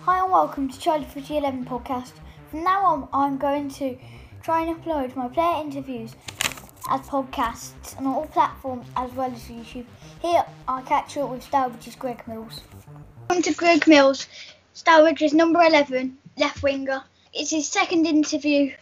Hi 0.00 0.20
and 0.20 0.32
welcome 0.32 0.68
to 0.68 0.80
Charlie 0.80 1.04
Footy 1.04 1.36
11 1.36 1.64
podcast. 1.66 2.12
From 2.50 2.64
now 2.64 2.84
on, 2.84 3.08
I'm 3.12 3.38
going 3.38 3.68
to 3.74 3.96
try 4.42 4.62
and 4.62 4.76
upload 4.76 5.14
my 5.14 5.28
player 5.28 5.60
interviews 5.62 6.16
as 6.88 7.02
podcasts 7.02 7.96
on 7.98 8.06
all 8.06 8.26
platforms 8.26 8.88
as 8.96 9.12
well 9.12 9.30
as 9.30 9.42
YouTube. 9.42 9.84
Here, 10.20 10.44
I 10.66 10.82
catch 10.82 11.16
up 11.18 11.30
with 11.30 11.44
Stourbridge's 11.44 11.94
Greg 11.94 12.26
Mills. 12.26 12.62
Welcome 13.28 13.42
to 13.44 13.54
Greg 13.54 13.86
Mills, 13.86 14.26
Stourbridge's 14.74 15.34
number 15.34 15.60
11 15.60 16.18
left 16.36 16.64
winger. 16.64 17.04
It's 17.32 17.50
his 17.50 17.68
second 17.68 18.06
interview 18.06 18.72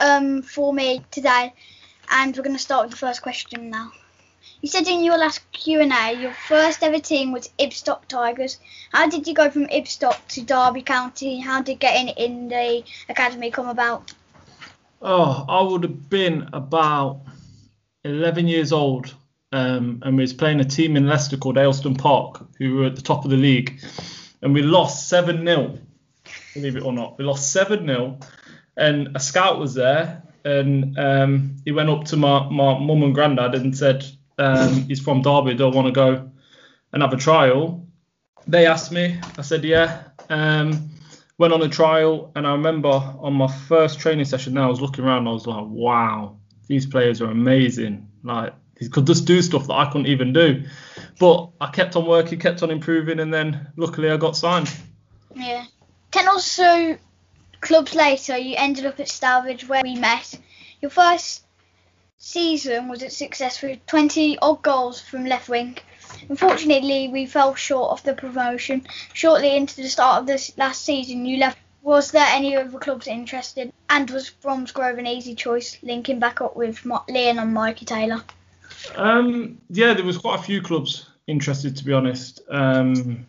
um, 0.00 0.42
for 0.42 0.72
me 0.72 1.04
today, 1.12 1.52
and 2.10 2.36
we're 2.36 2.42
going 2.42 2.56
to 2.56 2.62
start 2.62 2.86
with 2.86 2.92
the 2.92 3.06
first 3.06 3.22
question 3.22 3.70
now. 3.70 3.92
You 4.64 4.70
said 4.70 4.88
in 4.88 5.04
your 5.04 5.18
last 5.18 5.42
Q&A 5.52 6.18
your 6.18 6.32
first 6.32 6.82
ever 6.82 6.98
team 6.98 7.32
was 7.32 7.50
Ibstock 7.58 8.06
Tigers. 8.08 8.58
How 8.92 9.10
did 9.10 9.26
you 9.26 9.34
go 9.34 9.50
from 9.50 9.66
Ibstock 9.66 10.26
to 10.28 10.40
Derby 10.40 10.80
County? 10.80 11.38
How 11.38 11.60
did 11.60 11.80
getting 11.80 12.08
in 12.08 12.48
the 12.48 12.82
academy 13.10 13.50
come 13.50 13.68
about? 13.68 14.14
Oh, 15.02 15.44
I 15.46 15.60
would 15.60 15.82
have 15.82 16.08
been 16.08 16.48
about 16.54 17.20
11 18.04 18.48
years 18.48 18.72
old 18.72 19.14
um, 19.52 20.00
and 20.02 20.16
we 20.16 20.22
was 20.22 20.32
playing 20.32 20.60
a 20.60 20.64
team 20.64 20.96
in 20.96 21.06
Leicester 21.06 21.36
called 21.36 21.56
Aylstone 21.56 21.98
Park 21.98 22.40
who 22.56 22.76
were 22.76 22.86
at 22.86 22.96
the 22.96 23.02
top 23.02 23.26
of 23.26 23.30
the 23.30 23.36
league 23.36 23.82
and 24.40 24.54
we 24.54 24.62
lost 24.62 25.12
7-0, 25.12 25.78
believe 26.54 26.76
it 26.76 26.84
or 26.84 26.94
not. 26.94 27.18
We 27.18 27.26
lost 27.26 27.54
7-0 27.54 28.26
and 28.78 29.14
a 29.14 29.20
scout 29.20 29.58
was 29.58 29.74
there 29.74 30.22
and 30.42 30.98
um, 30.98 31.56
he 31.66 31.72
went 31.72 31.90
up 31.90 32.04
to 32.06 32.16
my, 32.16 32.48
my 32.48 32.78
mum 32.78 33.02
and 33.02 33.14
granddad 33.14 33.56
and 33.56 33.76
said, 33.76 34.06
um, 34.38 34.82
he's 34.84 35.00
from 35.00 35.22
Derby, 35.22 35.54
don't 35.54 35.74
want 35.74 35.86
to 35.86 35.92
go 35.92 36.30
and 36.92 37.02
have 37.02 37.12
a 37.12 37.16
trial? 37.16 37.86
They 38.46 38.66
asked 38.66 38.92
me, 38.92 39.18
I 39.38 39.42
said, 39.42 39.64
yeah. 39.64 40.02
Um, 40.28 40.90
went 41.38 41.52
on 41.52 41.62
a 41.62 41.68
trial, 41.68 42.32
and 42.34 42.46
I 42.46 42.52
remember 42.52 42.88
on 42.88 43.34
my 43.34 43.48
first 43.48 43.98
training 43.98 44.24
session 44.24 44.54
there, 44.54 44.64
I 44.64 44.68
was 44.68 44.80
looking 44.80 45.04
around, 45.04 45.26
I 45.26 45.32
was 45.32 45.46
like, 45.46 45.64
wow, 45.66 46.36
these 46.66 46.86
players 46.86 47.20
are 47.20 47.30
amazing. 47.30 48.08
Like, 48.22 48.54
he 48.78 48.88
could 48.88 49.06
just 49.06 49.24
do 49.24 49.40
stuff 49.40 49.66
that 49.66 49.74
I 49.74 49.86
couldn't 49.86 50.08
even 50.08 50.32
do. 50.32 50.64
But 51.18 51.50
I 51.60 51.70
kept 51.70 51.96
on 51.96 52.06
working, 52.06 52.38
kept 52.38 52.62
on 52.62 52.70
improving, 52.70 53.20
and 53.20 53.32
then 53.32 53.68
luckily 53.76 54.10
I 54.10 54.16
got 54.16 54.36
signed. 54.36 54.72
Yeah. 55.34 55.64
Then 56.12 56.28
also, 56.28 56.98
clubs 57.60 57.94
later, 57.94 58.36
you 58.36 58.54
ended 58.56 58.86
up 58.86 59.00
at 59.00 59.08
Stourbridge 59.08 59.68
where 59.68 59.82
we 59.82 59.94
met. 59.96 60.38
Your 60.80 60.90
first 60.90 61.43
season 62.18 62.88
was 62.88 63.02
a 63.02 63.10
success 63.10 63.62
with 63.62 63.84
20 63.86 64.38
odd 64.40 64.62
goals 64.62 65.00
from 65.00 65.26
left 65.26 65.48
wing. 65.48 65.78
Unfortunately, 66.28 67.08
we 67.08 67.26
fell 67.26 67.54
short 67.54 67.92
of 67.92 68.02
the 68.02 68.14
promotion. 68.14 68.86
Shortly 69.12 69.56
into 69.56 69.76
the 69.76 69.88
start 69.88 70.20
of 70.20 70.26
this 70.26 70.56
last 70.56 70.84
season, 70.84 71.26
you 71.26 71.38
left. 71.38 71.58
Was 71.82 72.12
there 72.12 72.26
any 72.26 72.56
other 72.56 72.78
clubs 72.78 73.06
interested? 73.06 73.70
And 73.90 74.08
was 74.10 74.30
Bromsgrove 74.30 74.98
an 74.98 75.06
easy 75.06 75.34
choice, 75.34 75.76
linking 75.82 76.18
back 76.18 76.40
up 76.40 76.56
with 76.56 76.82
Leon 76.84 77.38
and 77.38 77.52
Mikey 77.52 77.84
Taylor? 77.84 78.22
Um, 78.96 79.58
yeah, 79.68 79.92
there 79.92 80.04
was 80.04 80.16
quite 80.16 80.40
a 80.40 80.42
few 80.42 80.62
clubs 80.62 81.06
interested, 81.26 81.76
to 81.76 81.84
be 81.84 81.92
honest. 81.92 82.40
Um, 82.48 83.26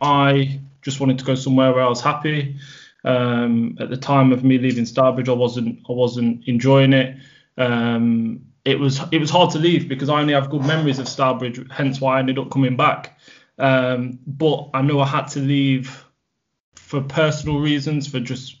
I 0.00 0.58
just 0.80 1.00
wanted 1.00 1.18
to 1.18 1.24
go 1.26 1.34
somewhere 1.34 1.72
where 1.72 1.84
I 1.84 1.88
was 1.88 2.00
happy. 2.00 2.56
Um, 3.04 3.76
at 3.78 3.90
the 3.90 3.96
time 3.96 4.32
of 4.32 4.42
me 4.42 4.58
leaving 4.58 4.86
Stourbridge, 4.86 5.28
I 5.28 5.32
wasn't 5.32 5.80
I 5.88 5.92
wasn't 5.92 6.48
enjoying 6.48 6.92
it. 6.92 7.16
Um, 7.58 8.46
it 8.64 8.78
was 8.78 9.00
it 9.12 9.18
was 9.18 9.30
hard 9.30 9.50
to 9.52 9.58
leave 9.58 9.88
because 9.88 10.08
I 10.08 10.20
only 10.20 10.34
have 10.34 10.50
good 10.50 10.64
memories 10.64 10.98
of 10.98 11.08
Stourbridge, 11.08 11.70
hence 11.70 12.00
why 12.00 12.16
I 12.16 12.20
ended 12.20 12.38
up 12.38 12.50
coming 12.50 12.76
back. 12.76 13.18
Um, 13.58 14.18
but 14.26 14.70
I 14.74 14.82
know 14.82 15.00
I 15.00 15.06
had 15.06 15.26
to 15.28 15.40
leave 15.40 16.04
for 16.76 17.00
personal 17.02 17.58
reasons, 17.60 18.06
for 18.06 18.20
just 18.20 18.56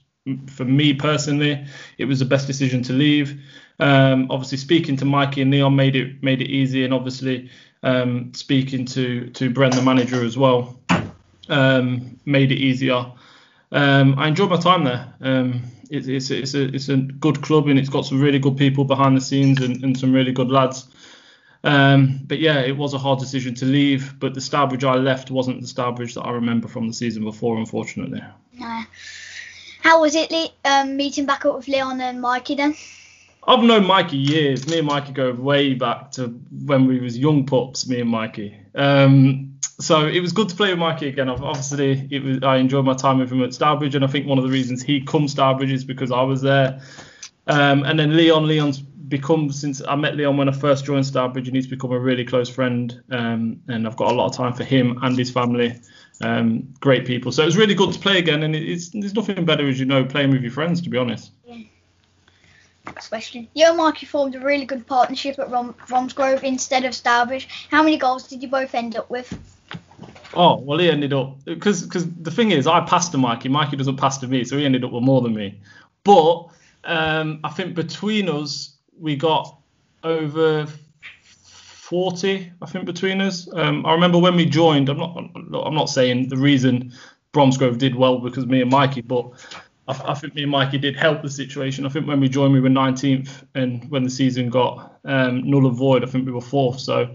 for 0.46 0.64
me 0.64 0.92
personally, 0.92 1.64
it 1.96 2.04
was 2.04 2.18
the 2.18 2.24
best 2.24 2.46
decision 2.46 2.82
to 2.82 2.92
leave. 2.92 3.40
Um, 3.80 4.26
obviously, 4.30 4.58
speaking 4.58 4.96
to 4.96 5.04
Mikey 5.04 5.42
and 5.42 5.50
Leon 5.50 5.74
made 5.76 5.96
it 5.96 6.22
made 6.22 6.42
it 6.42 6.50
easy, 6.50 6.84
and 6.84 6.92
obviously 6.92 7.50
um, 7.82 8.32
speaking 8.34 8.84
to 8.86 9.30
to 9.30 9.50
Bren, 9.50 9.74
the 9.74 9.82
manager, 9.82 10.24
as 10.24 10.36
well, 10.36 10.80
um, 11.48 12.18
made 12.24 12.50
it 12.50 12.58
easier. 12.58 13.12
Um, 13.70 14.18
I 14.18 14.28
enjoyed 14.28 14.50
my 14.50 14.56
time 14.56 14.84
there. 14.84 15.14
It's, 15.90 16.06
it's, 16.06 16.30
it's, 16.30 16.54
a, 16.54 16.74
it's 16.74 16.88
a 16.88 16.96
good 16.96 17.42
club 17.42 17.68
and 17.68 17.78
it's 17.78 17.88
got 17.88 18.04
some 18.04 18.20
really 18.20 18.38
good 18.38 18.56
people 18.56 18.84
behind 18.84 19.16
the 19.16 19.20
scenes 19.20 19.60
and, 19.60 19.82
and 19.82 19.98
some 19.98 20.12
really 20.12 20.32
good 20.32 20.50
lads. 20.50 20.88
Um, 21.64 22.20
but 22.24 22.38
yeah, 22.38 22.60
it 22.60 22.76
was 22.76 22.94
a 22.94 22.98
hard 22.98 23.18
decision 23.18 23.54
to 23.56 23.64
leave. 23.64 24.18
But 24.18 24.34
the 24.34 24.40
Stourbridge 24.40 24.84
I 24.84 24.94
left 24.94 25.30
wasn't 25.30 25.60
the 25.60 25.66
Stourbridge 25.66 26.14
that 26.14 26.22
I 26.22 26.32
remember 26.32 26.68
from 26.68 26.86
the 26.88 26.94
season 26.94 27.24
before, 27.24 27.58
unfortunately. 27.58 28.22
No. 28.54 28.82
How 29.80 30.00
was 30.00 30.14
it 30.14 30.32
um, 30.64 30.96
meeting 30.96 31.26
back 31.26 31.44
up 31.44 31.56
with 31.56 31.68
Leon 31.68 32.00
and 32.00 32.20
Mikey 32.20 32.56
then? 32.56 32.74
I've 33.46 33.62
known 33.62 33.86
Mikey 33.86 34.18
years. 34.18 34.68
Me 34.68 34.78
and 34.78 34.86
Mikey 34.86 35.12
go 35.12 35.32
way 35.32 35.74
back 35.74 36.10
to 36.12 36.28
when 36.64 36.86
we 36.86 37.00
was 37.00 37.16
young 37.16 37.46
pups. 37.46 37.88
Me 37.88 38.00
and 38.00 38.10
Mikey. 38.10 38.54
Um, 38.74 39.57
so 39.80 40.06
it 40.06 40.20
was 40.20 40.32
good 40.32 40.48
to 40.48 40.56
play 40.56 40.70
with 40.70 40.78
Mikey 40.78 41.08
again. 41.08 41.28
Obviously, 41.28 42.08
it 42.10 42.22
was 42.22 42.42
I 42.42 42.56
enjoyed 42.56 42.84
my 42.84 42.94
time 42.94 43.18
with 43.18 43.30
him 43.30 43.42
at 43.42 43.54
Stourbridge, 43.54 43.94
and 43.94 44.04
I 44.04 44.08
think 44.08 44.26
one 44.26 44.38
of 44.38 44.44
the 44.44 44.50
reasons 44.50 44.82
he 44.82 45.00
comes 45.00 45.32
Stourbridge 45.32 45.70
is 45.70 45.84
because 45.84 46.10
I 46.10 46.22
was 46.22 46.42
there. 46.42 46.80
Um, 47.46 47.84
and 47.84 47.98
then 47.98 48.16
Leon, 48.16 48.46
Leon's 48.46 48.80
become 48.80 49.50
since 49.52 49.80
I 49.86 49.94
met 49.94 50.16
Leon 50.16 50.36
when 50.36 50.48
I 50.48 50.52
first 50.52 50.84
joined 50.84 51.06
Stourbridge, 51.06 51.46
and 51.46 51.56
he's 51.56 51.68
become 51.68 51.92
a 51.92 51.98
really 51.98 52.24
close 52.24 52.50
friend. 52.50 53.00
Um, 53.10 53.62
and 53.68 53.86
I've 53.86 53.96
got 53.96 54.10
a 54.10 54.14
lot 54.14 54.26
of 54.26 54.36
time 54.36 54.52
for 54.52 54.64
him 54.64 54.98
and 55.02 55.16
his 55.16 55.30
family. 55.30 55.80
Um, 56.20 56.74
great 56.80 57.06
people. 57.06 57.30
So 57.30 57.42
it 57.42 57.46
was 57.46 57.56
really 57.56 57.74
good 57.74 57.92
to 57.92 58.00
play 58.00 58.18
again, 58.18 58.42
and 58.42 58.56
it's 58.56 58.88
there's 58.88 59.14
nothing 59.14 59.44
better 59.44 59.68
as 59.68 59.78
you 59.78 59.86
know 59.86 60.04
playing 60.04 60.32
with 60.32 60.42
your 60.42 60.50
friends, 60.50 60.80
to 60.82 60.90
be 60.90 60.98
honest. 60.98 61.30
Yeah. 61.46 61.58
Next 62.84 63.08
question. 63.08 63.46
You 63.54 63.68
and 63.68 63.76
Mikey 63.76 64.06
formed 64.06 64.34
a 64.34 64.40
really 64.40 64.64
good 64.64 64.86
partnership 64.86 65.38
at 65.38 65.50
Rom- 65.50 65.74
Bromsgrove 65.86 66.42
instead 66.42 66.84
of 66.84 66.94
Stourbridge. 66.94 67.68
How 67.70 67.82
many 67.82 67.96
goals 67.96 68.26
did 68.26 68.42
you 68.42 68.48
both 68.48 68.74
end 68.74 68.96
up 68.96 69.08
with? 69.08 69.38
Oh 70.38 70.60
well, 70.60 70.78
he 70.78 70.88
ended 70.88 71.12
up 71.12 71.44
because 71.44 71.82
because 71.82 72.08
the 72.12 72.30
thing 72.30 72.52
is, 72.52 72.68
I 72.68 72.80
passed 72.82 73.10
to 73.10 73.18
Mikey. 73.18 73.48
Mikey 73.48 73.76
doesn't 73.76 73.96
pass 73.96 74.18
to 74.18 74.28
me, 74.28 74.44
so 74.44 74.56
he 74.56 74.64
ended 74.64 74.84
up 74.84 74.92
with 74.92 75.02
more 75.02 75.20
than 75.20 75.34
me. 75.34 75.60
But 76.04 76.46
um, 76.84 77.40
I 77.42 77.50
think 77.50 77.74
between 77.74 78.28
us, 78.28 78.76
we 78.96 79.16
got 79.16 79.58
over 80.04 80.66
40. 81.24 82.52
I 82.62 82.66
think 82.66 82.86
between 82.86 83.20
us. 83.20 83.52
Um, 83.52 83.84
I 83.84 83.92
remember 83.92 84.16
when 84.18 84.36
we 84.36 84.46
joined. 84.46 84.88
I'm 84.88 84.98
not. 84.98 85.16
I'm 85.16 85.74
not 85.74 85.90
saying 85.90 86.28
the 86.28 86.36
reason 86.36 86.92
Bromsgrove 87.32 87.78
did 87.78 87.96
well 87.96 88.20
because 88.20 88.46
me 88.46 88.62
and 88.62 88.70
Mikey, 88.70 89.00
but 89.00 89.32
I, 89.88 90.12
I, 90.12 90.14
think 90.14 90.36
me 90.36 90.42
and 90.42 90.52
Mikey 90.52 90.78
did 90.78 90.94
help 90.94 91.22
the 91.22 91.30
situation. 91.30 91.84
I 91.84 91.88
think 91.88 92.06
when 92.06 92.20
we 92.20 92.28
joined, 92.28 92.52
we 92.52 92.60
were 92.60 92.68
19th, 92.68 93.44
and 93.56 93.90
when 93.90 94.04
the 94.04 94.10
season 94.10 94.50
got 94.50 95.00
um, 95.04 95.50
null 95.50 95.66
and 95.66 95.76
void, 95.76 96.04
I 96.04 96.06
think 96.06 96.26
we 96.26 96.32
were 96.32 96.40
fourth. 96.40 96.78
So 96.78 97.12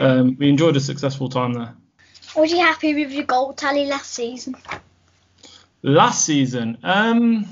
um, 0.00 0.36
we 0.40 0.48
enjoyed 0.48 0.76
a 0.76 0.80
successful 0.80 1.28
time 1.28 1.52
there. 1.52 1.76
Was 2.36 2.52
you 2.52 2.58
happy 2.58 2.94
with 2.94 3.12
your 3.12 3.24
goal 3.24 3.52
tally 3.52 3.86
last 3.86 4.12
season? 4.12 4.56
Last 5.82 6.24
season, 6.24 6.78
um, 6.82 7.46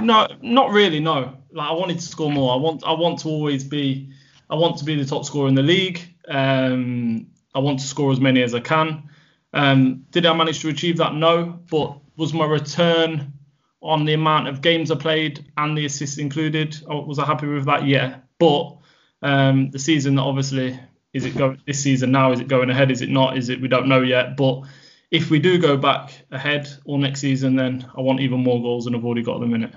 no, 0.00 0.28
not 0.40 0.70
really. 0.70 1.00
No, 1.00 1.36
like 1.52 1.70
I 1.70 1.72
wanted 1.72 1.98
to 1.98 2.06
score 2.06 2.30
more. 2.30 2.52
I 2.54 2.56
want, 2.56 2.82
I 2.84 2.92
want 2.92 3.20
to 3.20 3.28
always 3.28 3.62
be, 3.62 4.10
I 4.50 4.54
want 4.54 4.78
to 4.78 4.84
be 4.84 4.96
the 4.96 5.04
top 5.04 5.24
scorer 5.24 5.48
in 5.48 5.54
the 5.54 5.62
league. 5.62 6.00
Um, 6.28 7.26
I 7.54 7.58
want 7.58 7.80
to 7.80 7.86
score 7.86 8.10
as 8.10 8.20
many 8.20 8.42
as 8.42 8.54
I 8.54 8.60
can. 8.60 9.08
Um, 9.52 10.06
did 10.10 10.24
I 10.24 10.34
manage 10.34 10.60
to 10.60 10.68
achieve 10.68 10.96
that? 10.96 11.14
No, 11.14 11.60
but 11.70 11.98
was 12.16 12.32
my 12.32 12.46
return 12.46 13.34
on 13.82 14.04
the 14.04 14.14
amount 14.14 14.48
of 14.48 14.62
games 14.62 14.90
I 14.90 14.94
played 14.94 15.44
and 15.56 15.76
the 15.76 15.84
assists 15.84 16.18
included? 16.18 16.76
Was 16.86 17.18
I 17.18 17.26
happy 17.26 17.46
with 17.46 17.66
that? 17.66 17.86
Yeah, 17.86 18.16
but 18.38 18.78
um, 19.20 19.70
the 19.70 19.78
season 19.78 20.14
that 20.14 20.22
obviously 20.22 20.78
is 21.12 21.24
it 21.24 21.36
going 21.36 21.60
this 21.66 21.82
season 21.82 22.12
now? 22.12 22.32
Is 22.32 22.40
it 22.40 22.48
going 22.48 22.70
ahead? 22.70 22.90
Is 22.90 23.02
it 23.02 23.10
not? 23.10 23.36
Is 23.36 23.48
it 23.48 23.60
we 23.60 23.68
don't 23.68 23.88
know 23.88 24.02
yet. 24.02 24.36
But 24.36 24.62
if 25.10 25.30
we 25.30 25.38
do 25.38 25.58
go 25.58 25.76
back 25.76 26.12
ahead 26.30 26.68
or 26.84 26.98
next 26.98 27.20
season, 27.20 27.56
then 27.56 27.86
I 27.96 28.00
want 28.00 28.20
even 28.20 28.40
more 28.40 28.62
goals 28.62 28.86
than 28.86 28.94
I've 28.94 29.04
already 29.04 29.22
got 29.22 29.36
at 29.36 29.40
the 29.40 29.46
minute. 29.46 29.74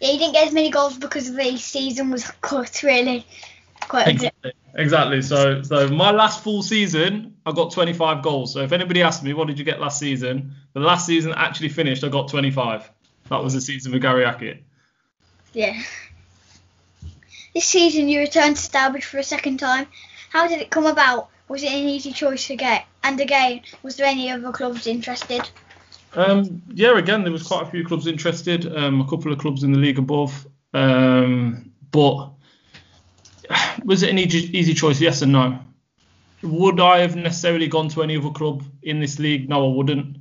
Yeah, 0.00 0.12
you 0.12 0.18
didn't 0.18 0.34
get 0.34 0.46
as 0.46 0.54
many 0.54 0.70
goals 0.70 0.96
because 0.96 1.34
the 1.34 1.56
season 1.56 2.10
was 2.10 2.30
cut 2.40 2.82
really. 2.82 3.26
Quite 3.80 4.08
exactly. 4.08 4.52
exactly. 4.74 5.22
So, 5.22 5.62
so 5.62 5.88
my 5.88 6.10
last 6.10 6.42
full 6.42 6.62
season, 6.62 7.36
I 7.46 7.52
got 7.52 7.72
25 7.72 8.22
goals. 8.22 8.52
So 8.52 8.60
if 8.60 8.72
anybody 8.72 9.02
asks 9.02 9.22
me, 9.22 9.32
what 9.32 9.46
did 9.46 9.58
you 9.58 9.64
get 9.64 9.80
last 9.80 9.98
season? 9.98 10.54
The 10.72 10.80
last 10.80 11.06
season 11.06 11.32
actually 11.34 11.68
finished, 11.68 12.04
I 12.04 12.08
got 12.08 12.28
25. 12.28 12.90
That 13.30 13.42
was 13.42 13.54
the 13.54 13.60
season 13.60 13.92
with 13.92 14.02
Gary 14.02 14.24
Hackett. 14.24 14.62
Yeah. 15.52 15.80
This 17.54 17.64
season, 17.64 18.08
you 18.08 18.20
returned 18.20 18.56
to 18.56 18.62
Stourbridge 18.62 19.04
for 19.04 19.18
a 19.18 19.22
second 19.22 19.58
time. 19.58 19.86
How 20.30 20.46
did 20.46 20.60
it 20.60 20.70
come 20.70 20.86
about? 20.86 21.28
Was 21.48 21.62
it 21.62 21.72
an 21.72 21.88
easy 21.88 22.12
choice 22.12 22.46
to 22.48 22.56
get? 22.56 22.84
And 23.02 23.20
again, 23.20 23.62
was 23.82 23.96
there 23.96 24.06
any 24.06 24.30
other 24.30 24.52
clubs 24.52 24.86
interested? 24.86 25.48
Um, 26.14 26.62
yeah, 26.68 26.96
again, 26.98 27.22
there 27.22 27.32
was 27.32 27.46
quite 27.46 27.66
a 27.66 27.70
few 27.70 27.84
clubs 27.84 28.06
interested. 28.06 28.74
Um, 28.76 29.00
a 29.00 29.08
couple 29.08 29.32
of 29.32 29.38
clubs 29.38 29.62
in 29.62 29.72
the 29.72 29.78
league 29.78 29.98
above. 29.98 30.46
Um, 30.74 31.72
but 31.90 32.30
was 33.84 34.02
it 34.02 34.10
an 34.10 34.18
easy, 34.18 34.56
easy 34.56 34.74
choice? 34.74 35.00
Yes 35.00 35.22
and 35.22 35.32
no. 35.32 35.58
would 36.42 36.80
I 36.80 36.98
have 36.98 37.16
necessarily 37.16 37.68
gone 37.68 37.88
to 37.90 38.02
any 38.02 38.16
other 38.16 38.30
club 38.30 38.62
in 38.82 39.00
this 39.00 39.18
league? 39.18 39.48
No, 39.48 39.70
I 39.70 39.74
wouldn't. 39.74 40.18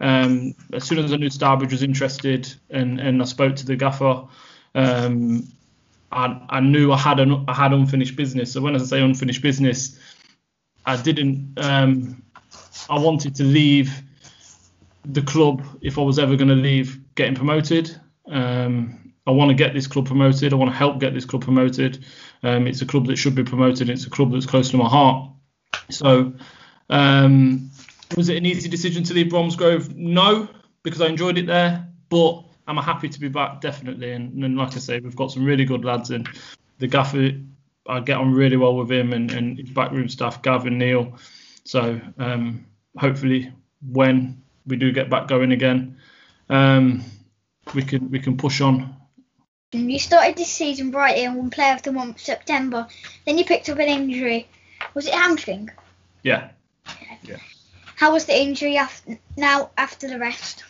Um, 0.00 0.54
as 0.72 0.84
soon 0.84 0.98
as 0.98 1.12
I 1.12 1.16
knew 1.16 1.30
Stourbridge 1.30 1.72
was 1.72 1.82
interested, 1.82 2.52
and, 2.70 3.00
and 3.00 3.22
I 3.22 3.24
spoke 3.24 3.56
to 3.56 3.66
the 3.66 3.76
gaffer, 3.76 4.24
um, 4.74 5.48
I, 6.12 6.40
I 6.48 6.60
knew 6.60 6.92
I 6.92 6.98
had 6.98 7.20
an, 7.20 7.44
I 7.48 7.54
had 7.54 7.72
unfinished 7.72 8.16
business. 8.16 8.52
So 8.52 8.60
when 8.60 8.74
I 8.74 8.78
say 8.78 9.00
unfinished 9.02 9.42
business, 9.42 9.98
I 10.84 10.96
didn't. 10.96 11.54
Um, 11.58 12.22
I 12.88 12.98
wanted 12.98 13.34
to 13.36 13.44
leave 13.44 14.02
the 15.04 15.22
club 15.22 15.62
if 15.80 15.98
I 15.98 16.02
was 16.02 16.18
ever 16.18 16.36
going 16.36 16.48
to 16.48 16.54
leave, 16.54 17.00
getting 17.14 17.34
promoted. 17.34 17.98
Um, 18.28 19.12
I 19.26 19.32
want 19.32 19.48
to 19.50 19.54
get 19.54 19.74
this 19.74 19.86
club 19.86 20.06
promoted. 20.06 20.52
I 20.52 20.56
want 20.56 20.70
to 20.70 20.76
help 20.76 21.00
get 21.00 21.14
this 21.14 21.24
club 21.24 21.42
promoted. 21.42 22.04
Um, 22.42 22.66
it's 22.66 22.82
a 22.82 22.86
club 22.86 23.06
that 23.06 23.16
should 23.16 23.34
be 23.34 23.44
promoted. 23.44 23.90
It's 23.90 24.06
a 24.06 24.10
club 24.10 24.32
that's 24.32 24.46
close 24.46 24.70
to 24.70 24.76
my 24.76 24.88
heart. 24.88 25.30
So, 25.90 26.32
um, 26.90 27.70
was 28.16 28.28
it 28.28 28.36
an 28.36 28.46
easy 28.46 28.68
decision 28.68 29.02
to 29.04 29.14
leave 29.14 29.26
Bromsgrove? 29.26 29.94
No, 29.96 30.48
because 30.82 31.00
I 31.00 31.06
enjoyed 31.06 31.38
it 31.38 31.46
there. 31.46 31.88
But 32.08 32.44
I'm 32.66 32.76
happy 32.76 33.08
to 33.08 33.20
be 33.20 33.28
back, 33.28 33.60
definitely. 33.60 34.12
And, 34.12 34.42
and 34.42 34.56
like 34.56 34.74
I 34.74 34.78
say, 34.78 34.98
we've 34.98 35.16
got 35.16 35.30
some 35.30 35.44
really 35.44 35.64
good 35.64 35.84
lads 35.84 36.10
in. 36.10 36.26
The 36.78 36.88
gaffer, 36.88 37.32
I 37.88 38.00
get 38.00 38.18
on 38.18 38.32
really 38.32 38.56
well 38.56 38.76
with 38.76 38.90
him 38.90 39.12
and, 39.12 39.30
and 39.30 39.58
his 39.58 39.70
backroom 39.70 40.08
staff, 40.08 40.42
Gavin 40.42 40.78
Neil. 40.78 41.16
So 41.64 42.00
um, 42.18 42.66
hopefully, 42.96 43.52
when 43.88 44.42
we 44.66 44.76
do 44.76 44.92
get 44.92 45.08
back 45.08 45.28
going 45.28 45.52
again, 45.52 45.98
um, 46.48 47.04
we 47.74 47.82
can 47.82 48.10
we 48.10 48.20
can 48.20 48.36
push 48.36 48.60
on. 48.60 48.94
You 49.72 49.98
started 49.98 50.36
this 50.36 50.50
season 50.50 50.90
brightly 50.90 51.24
and 51.24 51.36
won 51.36 51.50
Player 51.50 51.74
of 51.74 51.82
the 51.82 51.92
Month 51.92 52.20
September. 52.20 52.86
Then 53.26 53.36
you 53.36 53.44
picked 53.44 53.68
up 53.68 53.78
an 53.78 53.88
injury. 53.88 54.48
Was 54.94 55.06
it 55.06 55.14
hamstring? 55.14 55.70
Yeah. 56.22 56.50
Yeah. 57.22 57.38
How 57.96 58.12
was 58.12 58.26
the 58.26 58.40
injury 58.40 58.76
after, 58.76 59.18
now 59.36 59.70
after 59.76 60.08
the 60.08 60.18
rest? 60.18 60.64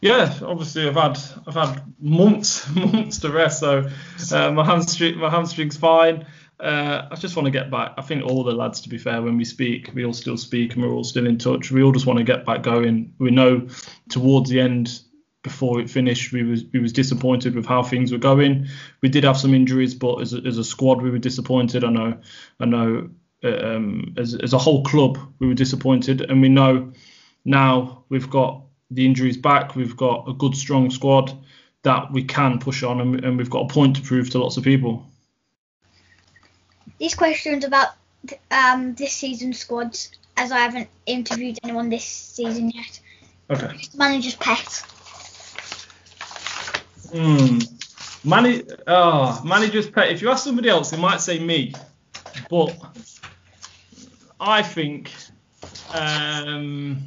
Yeah, 0.00 0.34
obviously 0.42 0.88
I've 0.88 0.94
had 0.94 1.18
I've 1.46 1.54
had 1.54 1.82
months 2.00 2.68
months 2.74 3.18
to 3.18 3.30
rest, 3.30 3.60
so 3.60 3.88
uh, 4.32 4.50
my 4.50 4.64
hamstring 4.64 5.18
my 5.18 5.30
hamstring's 5.30 5.76
fine. 5.76 6.26
Uh, 6.58 7.08
I 7.10 7.14
just 7.16 7.36
want 7.36 7.46
to 7.46 7.50
get 7.50 7.70
back. 7.70 7.94
I 7.96 8.02
think 8.02 8.22
all 8.24 8.44
the 8.44 8.52
lads, 8.52 8.82
to 8.82 8.88
be 8.88 8.98
fair, 8.98 9.22
when 9.22 9.38
we 9.38 9.44
speak, 9.44 9.90
we 9.94 10.04
all 10.04 10.12
still 10.12 10.36
speak 10.36 10.74
and 10.74 10.82
we're 10.82 10.92
all 10.92 11.04
still 11.04 11.26
in 11.26 11.38
touch. 11.38 11.70
We 11.70 11.82
all 11.82 11.92
just 11.92 12.06
want 12.06 12.18
to 12.18 12.24
get 12.24 12.44
back 12.44 12.62
going. 12.62 13.14
We 13.18 13.30
know 13.30 13.68
towards 14.10 14.50
the 14.50 14.60
end, 14.60 15.00
before 15.42 15.80
it 15.80 15.88
finished, 15.88 16.32
we 16.32 16.42
was 16.42 16.64
we 16.72 16.80
was 16.80 16.92
disappointed 16.92 17.54
with 17.54 17.66
how 17.66 17.82
things 17.82 18.12
were 18.12 18.18
going. 18.18 18.68
We 19.02 19.08
did 19.08 19.24
have 19.24 19.38
some 19.38 19.54
injuries, 19.54 19.94
but 19.94 20.20
as 20.20 20.34
a, 20.34 20.38
as 20.38 20.58
a 20.58 20.64
squad, 20.64 21.00
we 21.00 21.10
were 21.10 21.18
disappointed. 21.18 21.84
I 21.84 21.90
know, 21.90 22.18
I 22.58 22.64
know. 22.66 23.10
Uh, 23.42 23.76
um, 23.76 24.14
as 24.18 24.34
as 24.34 24.52
a 24.52 24.58
whole 24.58 24.84
club, 24.84 25.18
we 25.38 25.46
were 25.46 25.54
disappointed, 25.54 26.20
and 26.20 26.42
we 26.42 26.50
know 26.50 26.92
now 27.42 28.04
we've 28.10 28.28
got 28.28 28.64
the 28.90 29.06
injuries 29.06 29.36
back. 29.36 29.76
We've 29.76 29.96
got 29.96 30.28
a 30.28 30.32
good, 30.32 30.56
strong 30.56 30.90
squad 30.90 31.32
that 31.82 32.12
we 32.12 32.24
can 32.24 32.58
push 32.58 32.82
on, 32.82 33.00
and, 33.00 33.24
and 33.24 33.38
we've 33.38 33.50
got 33.50 33.70
a 33.70 33.72
point 33.72 33.96
to 33.96 34.02
prove 34.02 34.30
to 34.30 34.38
lots 34.38 34.56
of 34.56 34.64
people 34.64 35.10
these 37.00 37.14
questions 37.14 37.64
about 37.64 37.88
um, 38.52 38.94
this 38.94 39.12
season's 39.12 39.58
squads, 39.58 40.12
as 40.36 40.52
I 40.52 40.58
haven't 40.58 40.88
interviewed 41.06 41.58
anyone 41.64 41.88
this 41.88 42.04
season 42.04 42.70
yet. 42.70 43.00
Okay. 43.48 43.80
Manager's 43.96 44.36
pet. 44.36 44.84
Hmm. 47.12 47.58
Mani- 48.22 48.64
oh, 48.86 49.42
manager's 49.44 49.90
pet. 49.90 50.10
If 50.10 50.22
you 50.22 50.30
ask 50.30 50.44
somebody 50.44 50.68
else, 50.68 50.90
they 50.90 50.98
might 50.98 51.22
say 51.22 51.40
me, 51.40 51.74
but 52.50 52.76
I 54.38 54.62
think, 54.62 55.10
um, 55.94 56.98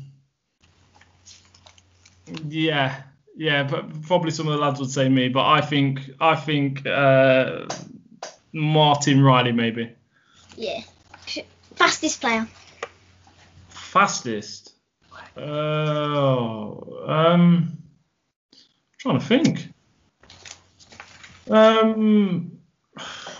yeah, 2.47 3.01
yeah, 3.35 3.63
but 3.63 4.03
probably 4.03 4.31
some 4.31 4.47
of 4.47 4.53
the 4.53 4.59
lads 4.59 4.79
would 4.79 4.91
say 4.91 5.09
me, 5.09 5.29
but 5.29 5.45
I 5.45 5.61
think 5.61 6.01
I 6.19 6.35
think 6.35 6.85
uh, 6.85 7.65
Martin 8.51 9.21
Riley, 9.23 9.51
maybe. 9.51 9.91
Yeah. 10.55 10.81
Fastest 11.75 12.21
player. 12.21 12.47
Fastest. 13.69 14.73
Oh, 15.35 17.05
um, 17.07 17.77
I'm 18.53 18.59
trying 18.99 19.19
to 19.19 19.25
think. 19.25 19.73
Um, 21.49 22.59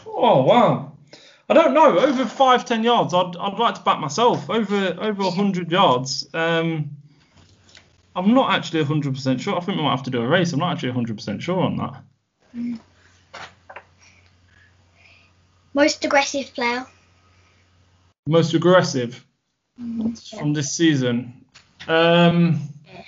oh 0.08 0.44
wow. 0.44 0.98
I 1.50 1.54
don't 1.54 1.74
know. 1.74 2.00
Over 2.00 2.26
five, 2.26 2.66
ten 2.66 2.84
yards, 2.84 3.14
I'd, 3.14 3.36
I'd 3.38 3.60
like 3.60 3.76
to 3.76 3.82
back 3.82 4.00
myself. 4.00 4.50
Over 4.50 4.98
over 5.00 5.30
hundred 5.30 5.72
yards. 5.72 6.28
Um, 6.34 6.98
I'm 8.16 8.34
not 8.34 8.52
actually 8.52 8.84
100% 8.84 9.40
sure. 9.40 9.56
I 9.56 9.60
think 9.60 9.78
we 9.78 9.84
might 9.84 9.92
have 9.92 10.04
to 10.04 10.12
do 10.12 10.22
a 10.22 10.28
race. 10.28 10.54
I'm 10.54 10.60
not 10.60 10.74
actually 10.74 10.92
100% 10.92 11.42
sure 11.42 11.62
on 11.62 11.78
that. 11.78 12.04
Mm. 12.56 12.80
Most 15.74 16.06
aggressive 16.06 16.54
player. 16.54 16.86
Most 18.28 18.54
aggressive 18.54 19.26
mm, 19.82 20.38
from 20.38 20.54
this 20.54 20.72
season. 20.72 21.46
Um, 21.88 22.62
yeah. 22.86 23.04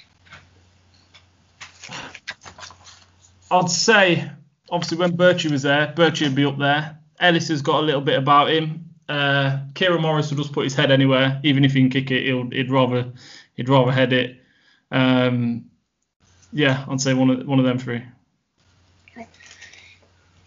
I'd 3.52 3.70
say, 3.70 4.30
obviously, 4.70 4.98
when 4.98 5.16
Birchie 5.16 5.52
was 5.52 5.62
there, 5.62 5.94
Birchie 5.96 6.24
would 6.24 6.36
be 6.36 6.46
up 6.46 6.58
there. 6.58 6.98
Ellis 7.20 7.50
has 7.50 7.62
got 7.62 7.82
a 7.82 7.86
little 7.86 8.02
bit 8.02 8.18
about 8.18 8.50
him. 8.50 8.90
Uh, 9.08 9.60
Kieran 9.76 10.02
Morris 10.02 10.32
will 10.32 10.38
just 10.38 10.52
put 10.52 10.64
his 10.64 10.74
head 10.74 10.92
anywhere, 10.92 11.40
even 11.44 11.64
if 11.64 11.74
he 11.74 11.82
can 11.82 11.92
kick 11.92 12.10
it, 12.10 12.26
he'll, 12.26 12.50
he'd 12.50 12.72
rather 12.72 13.14
he'd 13.56 13.70
rather 13.70 13.92
head 13.92 14.12
it. 14.12 14.42
Um, 14.92 15.66
yeah, 16.52 16.86
I'd 16.88 17.02
say 17.02 17.14
one 17.14 17.30
of 17.30 17.48
one 17.48 17.60
of 17.60 17.66
them 17.66 17.78
three. 17.78 18.04
Okay. 19.12 19.28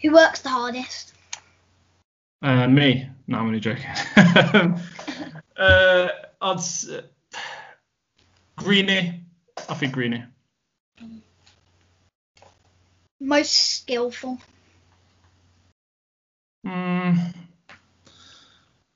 Who 0.02 0.12
works 0.12 0.40
the 0.40 0.48
hardest? 0.48 1.14
Uh, 2.40 2.68
me? 2.68 3.08
No, 3.26 3.38
I'm 3.38 3.46
only 3.46 3.60
joking. 3.60 3.84
uh, 4.16 6.08
I'd 6.40 6.58
uh, 6.58 7.02
Greeny. 8.56 9.22
I 9.68 9.74
think 9.74 9.92
Greeny. 9.92 10.24
Most 13.20 13.52
skillful. 13.52 14.38
Mm, 16.64 17.34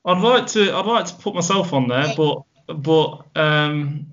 I'd 0.05 0.23
like 0.23 0.47
to. 0.49 0.73
I'd 0.73 0.87
like 0.87 1.07
to 1.07 1.15
put 1.15 1.35
myself 1.35 1.73
on 1.73 1.89
there, 1.89 2.15
but 2.17 2.43
but 2.67 3.27
um, 3.37 4.12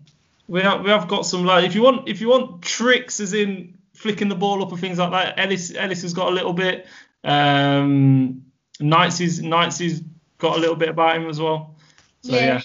we 0.50 0.62
have 0.62 0.84
we 0.84 0.90
have 0.90 1.08
got 1.08 1.28
some 1.28 1.46
like 1.46 1.64
if 1.64 1.76
you 1.76 1.84
want 1.84 2.10
if 2.10 2.22
you 2.22 2.30
want 2.30 2.64
tricks 2.64 3.20
as 3.20 3.34
in 3.34 3.78
flicking 3.94 4.30
the 4.30 4.36
ball 4.36 4.64
up 4.64 4.72
and 4.72 4.82
things 4.82 4.98
like 4.98 5.12
that. 5.12 5.38
Ellis 5.38 5.74
Ellis 5.76 6.02
has 6.02 6.14
got 6.14 6.30
a 6.30 6.32
little 6.32 6.54
bit. 6.54 6.88
Um, 7.24 8.46
Knightsy's 8.82 9.42
Knightsy's 9.42 10.02
got 10.40 10.58
a 10.58 10.60
little 10.60 10.76
bit 10.76 10.90
about 10.90 11.18
him 11.18 11.30
as 11.30 11.40
well. 11.40 11.76
So 12.24 12.34
yeah. 12.34 12.42
yeah. 12.42 12.62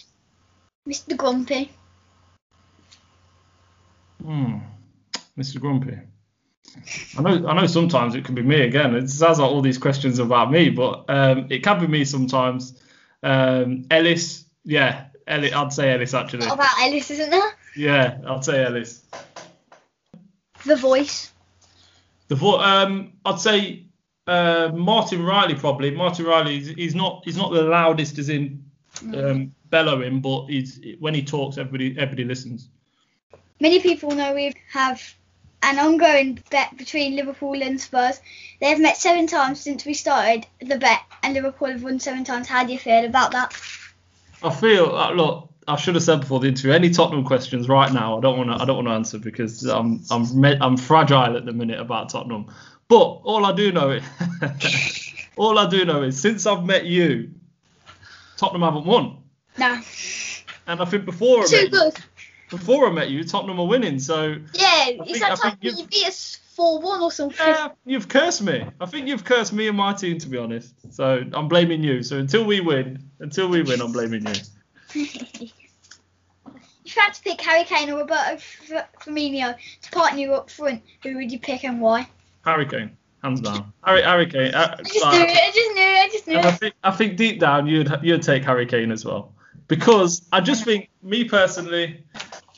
Mr. 0.88 1.16
Grumpy. 1.16 1.70
Hmm. 4.22 4.58
Mr. 5.38 5.60
Grumpy. 5.60 5.98
I 7.18 7.22
know 7.22 7.46
I 7.46 7.60
know 7.60 7.66
sometimes 7.66 8.14
it 8.14 8.24
can 8.24 8.34
be 8.34 8.42
me 8.42 8.62
again. 8.62 8.94
It 8.94 9.10
sounds 9.10 9.38
like 9.38 9.50
all 9.50 9.60
these 9.60 9.78
questions 9.78 10.18
about 10.18 10.50
me, 10.50 10.70
but 10.70 11.04
um, 11.08 11.48
it 11.50 11.62
can 11.62 11.80
be 11.80 11.86
me 11.86 12.06
sometimes. 12.06 12.80
Um, 13.22 13.84
Ellis, 13.90 14.44
yeah, 14.64 15.06
Ellis, 15.26 15.52
I'd 15.52 15.72
say 15.72 15.92
Ellis 15.92 16.14
actually. 16.14 16.46
What 16.46 16.54
about 16.54 16.80
Ellis, 16.80 17.10
isn't 17.10 17.30
there? 17.30 17.52
Yeah, 17.76 18.18
I'll 18.26 18.42
say 18.42 18.64
Ellis. 18.64 19.02
The 20.64 20.76
voice. 20.76 21.32
The 22.28 22.34
voice. 22.36 22.60
Um, 22.62 23.12
I'd 23.24 23.40
say 23.40 23.84
uh, 24.26 24.70
Martin 24.74 25.22
Riley 25.22 25.54
probably. 25.54 25.90
Martin 25.90 26.26
Riley, 26.26 26.58
he's, 26.58 26.68
he's, 26.68 26.94
not 26.94 27.22
he's 27.24 27.36
not 27.36 27.52
the 27.52 27.62
loudest 27.62 28.18
as 28.18 28.28
in 28.28 28.64
um, 29.14 29.54
bellowing, 29.70 30.20
but 30.20 30.46
he's 30.46 30.80
when 30.98 31.14
he 31.14 31.22
talks, 31.22 31.58
everybody 31.58 31.96
everybody 31.98 32.24
listens. 32.24 32.68
Many 33.60 33.80
people 33.80 34.10
know 34.12 34.34
we 34.34 34.54
have 34.72 35.02
an 35.62 35.78
ongoing 35.78 36.38
bet 36.50 36.76
between 36.76 37.16
Liverpool 37.16 37.62
and 37.62 37.80
Spurs. 37.80 38.20
They 38.60 38.68
have 38.68 38.80
met 38.80 38.96
seven 38.96 39.26
times 39.26 39.60
since 39.60 39.84
we 39.84 39.94
started 39.94 40.46
the 40.60 40.78
bet, 40.78 41.00
and 41.22 41.34
Liverpool 41.34 41.68
have 41.68 41.82
won 41.82 41.98
seven 41.98 42.24
times. 42.24 42.48
How 42.48 42.64
do 42.64 42.72
you 42.72 42.78
feel 42.78 43.04
about 43.04 43.32
that? 43.32 43.54
I 44.42 44.54
feel 44.54 44.94
uh, 44.94 45.12
look. 45.12 45.50
I 45.66 45.76
should 45.76 45.94
have 45.94 46.04
said 46.04 46.20
before 46.20 46.40
the 46.40 46.48
interview. 46.48 46.72
Any 46.72 46.90
Tottenham 46.90 47.24
questions 47.24 47.68
right 47.68 47.92
now, 47.92 48.18
I 48.18 48.20
don't 48.20 48.36
want 48.36 48.50
to. 48.50 48.62
I 48.62 48.64
don't 48.64 48.76
want 48.76 48.88
to 48.88 48.92
answer 48.92 49.18
because 49.18 49.64
I'm 49.64 50.02
I'm 50.10 50.44
I'm 50.44 50.76
fragile 50.76 51.36
at 51.36 51.44
the 51.44 51.52
minute 51.52 51.80
about 51.80 52.10
Tottenham. 52.10 52.46
But 52.88 52.98
all 52.98 53.46
I 53.46 53.52
do 53.52 53.72
know 53.72 53.90
is, 53.90 54.04
all 55.36 55.58
I 55.58 55.68
do 55.68 55.84
know 55.84 56.02
is 56.02 56.20
since 56.20 56.46
I've 56.46 56.64
met 56.64 56.84
you, 56.84 57.30
Tottenham 58.36 58.62
haven't 58.62 58.84
won. 58.84 59.18
No. 59.58 59.80
And 60.66 60.80
I 60.80 60.84
think 60.84 61.04
before 61.04 61.42
I 61.42 61.46
Too 61.46 61.62
met 61.62 61.70
good. 61.70 61.94
You, 61.98 62.58
before 62.58 62.86
I 62.86 62.92
met 62.92 63.10
you, 63.10 63.24
Tottenham 63.24 63.58
are 63.60 63.66
winning. 63.66 63.98
So 63.98 64.36
yeah, 64.52 64.88
it's 64.88 65.04
think- 65.04 65.18
that 65.20 65.38
time 65.38 65.58
you 65.60 65.86
beat 65.86 66.06
us 66.06 66.38
4 66.54 66.80
1 66.80 67.00
or 67.00 67.10
something. 67.10 67.44
Yeah, 67.44 67.70
you've 67.84 68.08
cursed 68.08 68.42
me. 68.42 68.64
I 68.80 68.86
think 68.86 69.08
you've 69.08 69.24
cursed 69.24 69.52
me 69.52 69.66
and 69.66 69.76
my 69.76 69.92
team, 69.92 70.18
to 70.18 70.28
be 70.28 70.38
honest. 70.38 70.72
So 70.94 71.24
I'm 71.32 71.48
blaming 71.48 71.82
you. 71.82 72.02
So 72.02 72.18
until 72.18 72.44
we 72.44 72.60
win, 72.60 73.10
until 73.18 73.48
we 73.48 73.62
win, 73.62 73.80
I'm 73.80 73.92
blaming 73.92 74.26
you. 74.26 74.34
If 74.94 75.52
you 76.84 76.92
had 77.00 77.14
to 77.14 77.22
pick 77.22 77.40
Harry 77.40 77.64
Kane 77.64 77.90
or 77.90 77.98
Roberto 77.98 78.36
Firmino 79.00 79.54
to 79.82 79.90
partner 79.90 80.18
you 80.18 80.34
up 80.34 80.50
front, 80.50 80.82
who 81.02 81.16
would 81.16 81.32
you 81.32 81.38
pick 81.38 81.64
and 81.64 81.80
why? 81.80 82.08
Harry 82.44 82.66
Kane, 82.66 82.96
hands 83.22 83.40
down. 83.40 83.72
Harry, 83.84 84.02
Harry 84.02 84.26
Kane. 84.26 84.54
uh, 84.54 84.76
I 84.78 84.82
just 84.82 85.02
like- 85.04 85.12
knew 85.18 85.24
it. 85.24 85.38
I 85.38 85.50
just 85.52 85.74
knew 85.74 85.82
it. 85.82 85.98
I 85.98 86.08
just 86.12 86.26
knew 86.26 86.36
And 86.36 86.46
I 86.46 86.50
think, 86.52 86.74
I 86.84 86.90
think 86.90 87.16
deep 87.16 87.40
down 87.40 87.66
you'd 87.66 87.92
you'd 88.02 88.22
take 88.22 88.44
Harry 88.44 88.66
Kane 88.66 88.92
as 88.92 89.04
well 89.04 89.32
because 89.68 90.26
I 90.32 90.40
just 90.40 90.64
think 90.64 90.90
me 91.02 91.24
personally, 91.24 92.04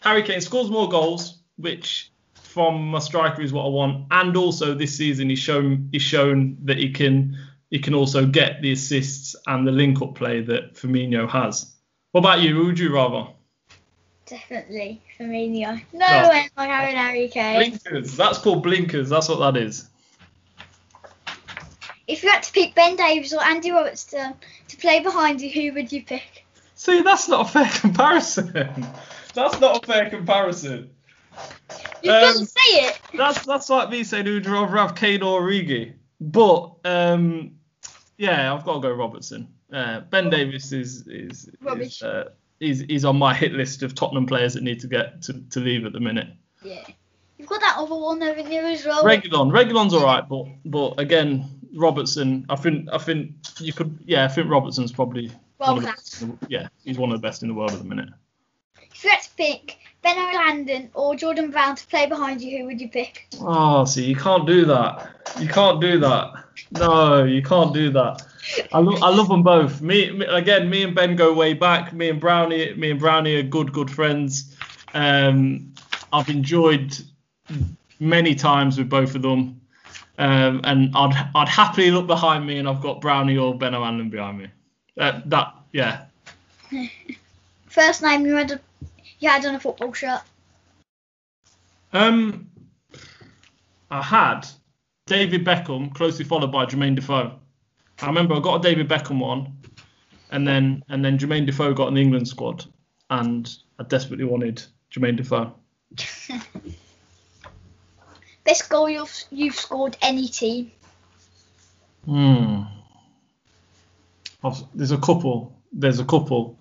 Harry 0.03 0.23
Kane 0.23 0.41
scores 0.41 0.71
more 0.71 0.89
goals, 0.89 1.39
which 1.57 2.11
from 2.35 2.89
my 2.91 2.99
striker 2.99 3.43
is 3.43 3.53
what 3.53 3.65
I 3.65 3.69
want, 3.69 4.07
and 4.11 4.37
also 4.37 4.75
this 4.75 4.97
season 4.97 5.29
he's 5.31 5.39
shown 5.39 5.89
he's 5.93 6.03
shown 6.03 6.57
that 6.65 6.79
he 6.79 6.91
can 6.91 7.37
he 7.71 7.79
can 7.79 7.95
also 7.95 8.27
get 8.27 8.63
the 8.63 8.73
assists 8.73 9.37
and 9.47 9.67
the 9.67 9.73
link 9.73 10.01
up 10.03 10.15
play 10.15 10.41
that 10.41 10.75
Firmino 10.75 11.29
has. 11.29 11.73
What 12.17 12.21
about 12.21 12.41
you? 12.41 12.55
Who 12.55 12.65
would 12.69 12.79
you 12.79 12.95
rather? 12.95 13.27
Definitely 14.25 15.03
Firmino. 15.21 15.83
No 15.93 16.23
No. 16.23 16.29
way 16.31 16.45
am 16.45 16.51
I 16.57 16.65
having 16.67 16.97
Harry 16.97 17.29
Kane. 17.29 17.79
Blinkers. 17.79 18.17
That's 18.17 18.39
called 18.39 18.63
blinkers. 18.63 19.11
That's 19.11 19.29
what 19.29 19.39
that 19.41 19.61
is. 19.63 19.91
If 22.09 22.23
you 22.23 22.31
had 22.31 22.43
to 22.45 22.53
pick 22.55 22.75
Ben 22.75 22.97
Davies 22.97 23.35
or 23.35 23.43
Andy 23.45 23.71
Robertson 23.71 24.33
to 24.69 24.77
play 24.79 25.01
behind 25.01 25.43
you, 25.43 25.51
who 25.51 25.75
would 25.75 25.93
you 25.93 26.03
pick? 26.05 26.47
See, 26.75 27.03
that's 27.03 27.29
not 27.29 27.49
a 27.51 27.53
fair 27.53 27.69
comparison. 27.81 28.87
that's 29.35 29.61
not 29.61 29.85
a 29.85 29.87
fair 29.87 30.09
comparison. 30.09 30.89
You 32.03 32.13
Um, 32.13 32.23
can't 32.23 32.49
say 32.49 32.71
it. 32.87 32.99
That's 33.13 33.45
that's 33.45 33.69
like 33.69 33.91
me 33.91 34.05
saying 34.05 34.25
who'd 34.25 34.47
rather 34.47 34.75
have 34.79 34.95
Kane 34.95 35.23
or 35.23 35.43
Origi. 35.43 35.93
But 36.19 36.77
um, 36.87 37.57
yeah, 38.17 38.55
I've 38.55 38.65
got 38.65 38.77
to 38.77 38.81
go 38.81 38.91
Robertson. 38.91 39.49
Uh, 39.73 40.01
ben 40.01 40.31
Davies 40.31 40.73
is 40.73 41.07
is 41.09 41.49
is, 41.65 42.03
uh, 42.03 42.31
is 42.61 42.83
is 42.83 43.05
on 43.05 43.17
my 43.17 43.35
hit 43.35 43.53
list 43.53 43.83
of 43.83 43.95
Tottenham 43.95 44.27
players 44.27 44.55
that 44.55 44.63
need 44.63 44.81
to 44.81 44.87
get 44.87 45.23
to, 45.23 45.33
to 45.51 45.61
leave 45.61 45.85
at 45.85 45.93
the 45.93 46.01
minute. 46.01 46.29
Yeah. 46.63 46.85
You've 47.39 47.49
got 47.49 47.61
that 47.61 47.77
other 47.77 47.95
one 47.95 48.23
over 48.23 48.43
there 48.43 48.65
as 48.65 48.87
well. 48.87 49.05
Reguilon, 49.05 49.51
Reguilon's 49.53 49.93
all 49.93 50.05
right, 50.05 50.27
but 50.27 50.47
but 50.65 50.99
again, 51.01 51.45
Robertson. 51.75 52.47
I 52.49 52.57
think 52.57 52.89
I 52.93 52.99
think 52.99 53.33
you 53.61 53.73
could 53.73 53.99
yeah, 54.07 54.25
I 54.25 54.29
think 54.29 54.49
Robertson's 54.49 54.93
probably 54.93 55.31
Well 55.59 55.75
one 55.75 55.79
of 55.79 55.85
class. 55.85 56.21
the- 56.21 56.39
yeah, 56.49 56.69
he's 56.85 56.99
one 56.99 57.11
of 57.11 57.21
the 57.21 57.27
best 57.27 57.43
in 57.43 57.49
the 57.49 57.55
world 57.55 57.73
at 57.73 57.79
the 57.79 57.85
minute. 57.85 58.09
If 58.81 59.05
you 59.05 59.11
had 59.11 59.21
to 59.21 59.31
pick 59.37 59.77
Ben 60.03 60.17
O'Hanlon 60.17 60.91
or 60.95 61.15
Jordan 61.17 61.51
Brown 61.51 61.77
to 61.77 61.87
play 61.89 62.07
behind 62.07 62.41
you, 62.41 62.59
who 62.59 62.65
would 62.67 62.81
you 62.81 62.89
pick? 62.89 63.27
Oh, 63.41 63.85
see, 63.85 64.05
you 64.05 64.17
can't 64.17 64.47
do 64.47 64.65
that. 64.65 65.11
You 65.39 65.49
can't 65.49 65.81
do 65.81 65.99
that. 65.99 66.33
No, 66.71 67.25
you 67.25 67.43
can't 67.43 67.75
do 67.75 67.91
that. 67.91 68.23
I 68.73 68.79
love, 68.79 69.03
I 69.03 69.09
love 69.09 69.29
them 69.29 69.43
both. 69.43 69.81
Me, 69.81 70.11
me 70.11 70.27
again. 70.27 70.71
Me 70.71 70.83
and 70.83 70.95
Ben 70.95 71.17
go 71.17 71.33
way 71.33 71.55
back. 71.55 71.93
Me 71.93 72.09
and 72.09 72.21
Brownie, 72.21 72.75
me 72.75 72.91
and 72.91 73.01
Brownie 73.01 73.37
are 73.37 73.43
good, 73.43 73.73
good 73.73 73.91
friends. 73.91 74.57
Um, 74.95 75.75
I've 76.13 76.29
enjoyed 76.29 76.97
many 78.01 78.35
times 78.35 78.79
with 78.79 78.89
both 78.89 79.15
of 79.15 79.23
them, 79.23 79.61
um, 80.19 80.61
and 80.65 80.91
I'd, 80.95 81.31
I'd 81.35 81.49
happily 81.49 81.91
look 81.91 82.07
behind 82.07 82.47
me 82.47 82.59
and 82.59 82.69
I've 82.69 82.81
got 82.81 83.01
Brownie 83.01 83.37
or 83.37 83.57
Ben 83.57 83.75
O'Hanlon 83.75 84.11
behind 84.11 84.39
me. 84.39 84.49
Uh, 84.99 85.21
that, 85.27 85.55
yeah. 85.73 86.05
First 87.67 88.03
name 88.03 88.25
you 88.25 88.35
had, 88.35 88.53
a, 88.53 88.61
you 89.19 89.29
had 89.29 89.45
on 89.45 89.55
a 89.55 89.61
football 89.61 89.93
shirt. 89.93 90.23
Um, 91.93 92.49
I 93.91 94.03
had 94.03 94.47
David 95.07 95.45
Beckham, 95.45 95.95
closely 95.95 96.25
followed 96.25 96.53
by 96.53 96.67
Jermaine 96.67 96.97
Defoe. 96.97 97.39
I 98.03 98.07
remember 98.07 98.35
I 98.35 98.41
got 98.41 98.57
a 98.57 98.69
David 98.69 98.89
Beckham 98.89 99.19
one, 99.19 99.57
and 100.31 100.47
then 100.47 100.83
and 100.89 101.05
then 101.05 101.19
Jermaine 101.19 101.47
Defoe 101.47 101.75
got 101.75 101.89
in 101.89 101.95
the 101.95 102.03
England 102.03 102.29
squad, 102.29 102.65
and 103.11 103.51
I 103.79 103.85
desperately 103.85 104.25
wanted 104.25 104.63
Jermaine 104.91 105.17
Defoe. 105.17 105.55
Best 108.45 108.69
goal 108.71 108.89
you've, 108.89 109.25
you've 109.31 109.57
scored 109.57 109.97
any 110.03 110.29
team. 110.29 110.71
Hmm. 112.05 112.63
There's 114.75 114.93
a 114.93 114.99
couple. 114.99 115.61
There's 115.73 115.99
a 115.99 116.05
couple. 116.05 116.57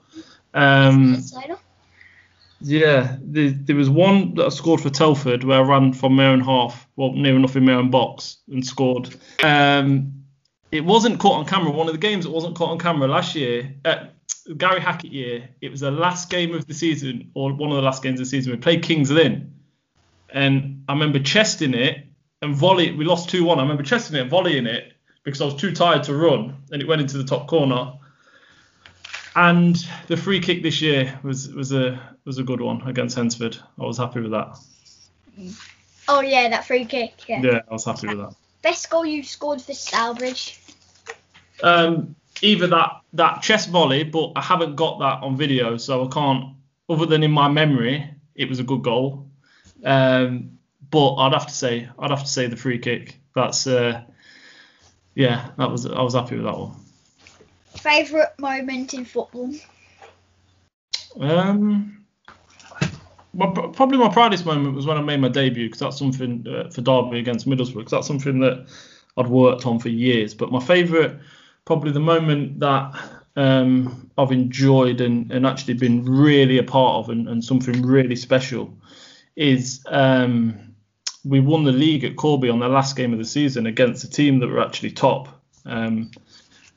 Um, 0.55 1.23
Yeah, 2.61 3.17
there, 3.21 3.51
there 3.51 3.75
was 3.75 3.89
one 3.89 4.33
that 4.35 4.45
I 4.45 4.49
scored 4.49 4.81
for 4.81 4.89
Telford 4.89 5.43
where 5.43 5.59
I 5.61 5.67
ran 5.67 5.93
from 5.93 6.15
my 6.15 6.25
own 6.27 6.39
half, 6.39 6.87
well, 6.95 7.11
near 7.11 7.35
enough 7.35 7.55
in 7.55 7.65
my 7.65 7.73
own 7.73 7.91
box 7.91 8.37
and 8.49 8.65
scored. 8.65 9.15
Um, 9.43 10.24
it 10.75 10.85
wasn't 10.85 11.19
caught 11.19 11.39
on 11.39 11.45
camera. 11.45 11.71
One 11.71 11.87
of 11.87 11.93
the 11.93 11.99
games 11.99 12.25
that 12.25 12.31
wasn't 12.31 12.55
caught 12.55 12.69
on 12.69 12.79
camera 12.79 13.07
last 13.07 13.35
year, 13.35 13.73
uh, 13.83 14.05
Gary 14.57 14.79
Hackett 14.79 15.11
year, 15.11 15.49
it 15.61 15.71
was 15.71 15.79
the 15.79 15.91
last 15.91 16.29
game 16.29 16.53
of 16.53 16.67
the 16.67 16.73
season, 16.73 17.31
or 17.33 17.53
one 17.53 17.71
of 17.71 17.77
the 17.77 17.81
last 17.81 18.03
games 18.03 18.19
of 18.19 18.25
the 18.25 18.29
season. 18.29 18.51
We 18.51 18.57
played 18.57 18.83
Kings 18.83 19.11
Lynn. 19.11 19.53
And 20.29 20.83
I 20.89 20.93
remember 20.93 21.19
chesting 21.19 21.73
it 21.73 22.05
and 22.41 22.55
volley. 22.55 22.91
We 22.91 23.05
lost 23.05 23.29
2 23.29 23.43
1. 23.43 23.57
I 23.57 23.61
remember 23.61 23.83
chesting 23.83 24.17
it 24.17 24.21
and 24.21 24.29
volleying 24.29 24.67
it 24.67 24.93
because 25.23 25.41
I 25.41 25.45
was 25.45 25.55
too 25.55 25.71
tired 25.71 26.03
to 26.03 26.15
run, 26.15 26.55
and 26.71 26.81
it 26.81 26.87
went 26.87 27.01
into 27.01 27.17
the 27.17 27.23
top 27.23 27.47
corner. 27.47 27.93
And 29.35 29.75
the 30.07 30.15
free 30.15 30.39
kick 30.39 30.63
this 30.63 30.81
year 30.81 31.19
was 31.23 31.49
was 31.49 31.73
a 31.73 31.99
was 32.23 32.37
a 32.37 32.43
good 32.43 32.61
one 32.61 32.87
against 32.87 33.17
Hednesford. 33.17 33.59
I 33.79 33.83
was 33.83 33.97
happy 33.97 34.21
with 34.21 34.31
that. 34.31 34.57
Oh 36.07 36.21
yeah, 36.21 36.49
that 36.49 36.65
free 36.65 36.85
kick. 36.85 37.27
Yeah. 37.27 37.41
Yeah, 37.41 37.61
I 37.69 37.73
was 37.73 37.85
happy 37.85 38.07
with 38.07 38.17
that. 38.17 38.35
Best 38.61 38.89
goal 38.89 39.05
you've 39.05 39.25
scored 39.25 39.61
for 39.61 39.73
Stourbridge. 39.73 40.59
Um, 41.63 42.15
either 42.41 42.67
that 42.67 43.01
that 43.13 43.41
chest 43.41 43.69
volley, 43.69 44.03
but 44.03 44.33
I 44.35 44.41
haven't 44.41 44.75
got 44.75 44.99
that 44.99 45.23
on 45.23 45.37
video, 45.37 45.77
so 45.77 46.05
I 46.05 46.07
can't. 46.09 46.55
Other 46.89 47.05
than 47.05 47.23
in 47.23 47.31
my 47.31 47.47
memory, 47.47 48.09
it 48.35 48.47
was 48.49 48.59
a 48.59 48.63
good 48.63 48.83
goal. 48.83 49.27
Um, 49.83 50.59
but 50.91 51.15
I'd 51.15 51.33
have 51.33 51.47
to 51.47 51.53
say 51.53 51.89
I'd 51.97 52.11
have 52.11 52.23
to 52.23 52.29
say 52.29 52.47
the 52.47 52.55
free 52.57 52.79
kick. 52.79 53.19
That's 53.35 53.67
uh, 53.67 54.03
yeah, 55.15 55.49
that 55.57 55.71
was 55.71 55.85
I 55.85 56.01
was 56.01 56.13
happy 56.13 56.35
with 56.35 56.45
that 56.45 56.57
one. 56.57 56.73
Favourite 57.77 58.37
moment 58.39 58.93
in 58.93 59.05
football. 59.05 59.51
Um, 61.19 62.05
my, 63.33 63.47
probably 63.51 63.97
my 63.97 64.09
proudest 64.09 64.45
moment 64.45 64.75
was 64.75 64.85
when 64.85 64.97
I 64.97 65.01
made 65.01 65.19
my 65.21 65.29
debut 65.29 65.67
because 65.67 65.79
that's 65.79 65.97
something 65.97 66.45
uh, 66.47 66.69
for 66.69 66.81
Derby 66.81 67.19
against 67.19 67.47
Middlesbrough. 67.47 67.83
'cause 67.83 67.91
that's 67.91 68.07
something 68.07 68.39
that 68.39 68.67
I'd 69.17 69.27
worked 69.27 69.65
on 69.65 69.79
for 69.79 69.89
years. 69.89 70.33
But 70.33 70.51
my 70.51 70.59
favourite, 70.59 71.17
probably 71.65 71.91
the 71.91 71.99
moment 71.99 72.59
that 72.59 72.93
um, 73.35 74.09
I've 74.17 74.31
enjoyed 74.31 75.01
and, 75.01 75.31
and 75.31 75.45
actually 75.45 75.73
been 75.73 76.05
really 76.05 76.57
a 76.57 76.63
part 76.63 77.03
of 77.03 77.09
and, 77.09 77.27
and 77.27 77.43
something 77.43 77.81
really 77.81 78.15
special, 78.15 78.73
is 79.35 79.83
um, 79.87 80.75
we 81.25 81.39
won 81.39 81.63
the 81.63 81.71
league 81.71 82.03
at 82.03 82.15
Corby 82.15 82.49
on 82.49 82.59
the 82.59 82.69
last 82.69 82.95
game 82.95 83.11
of 83.11 83.19
the 83.19 83.25
season 83.25 83.65
against 83.65 84.03
a 84.03 84.09
team 84.09 84.39
that 84.39 84.47
were 84.47 84.61
actually 84.61 84.91
top. 84.91 85.27
Um, 85.65 86.11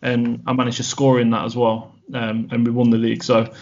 and 0.02 0.42
I 0.46 0.52
managed 0.52 0.78
to 0.78 0.82
score 0.84 1.20
in 1.20 1.30
that 1.30 1.44
as 1.44 1.56
well, 1.56 1.94
um, 2.14 2.48
and 2.50 2.66
we 2.66 2.72
won 2.72 2.90
the 2.90 2.96
league. 2.96 3.22
So 3.22 3.52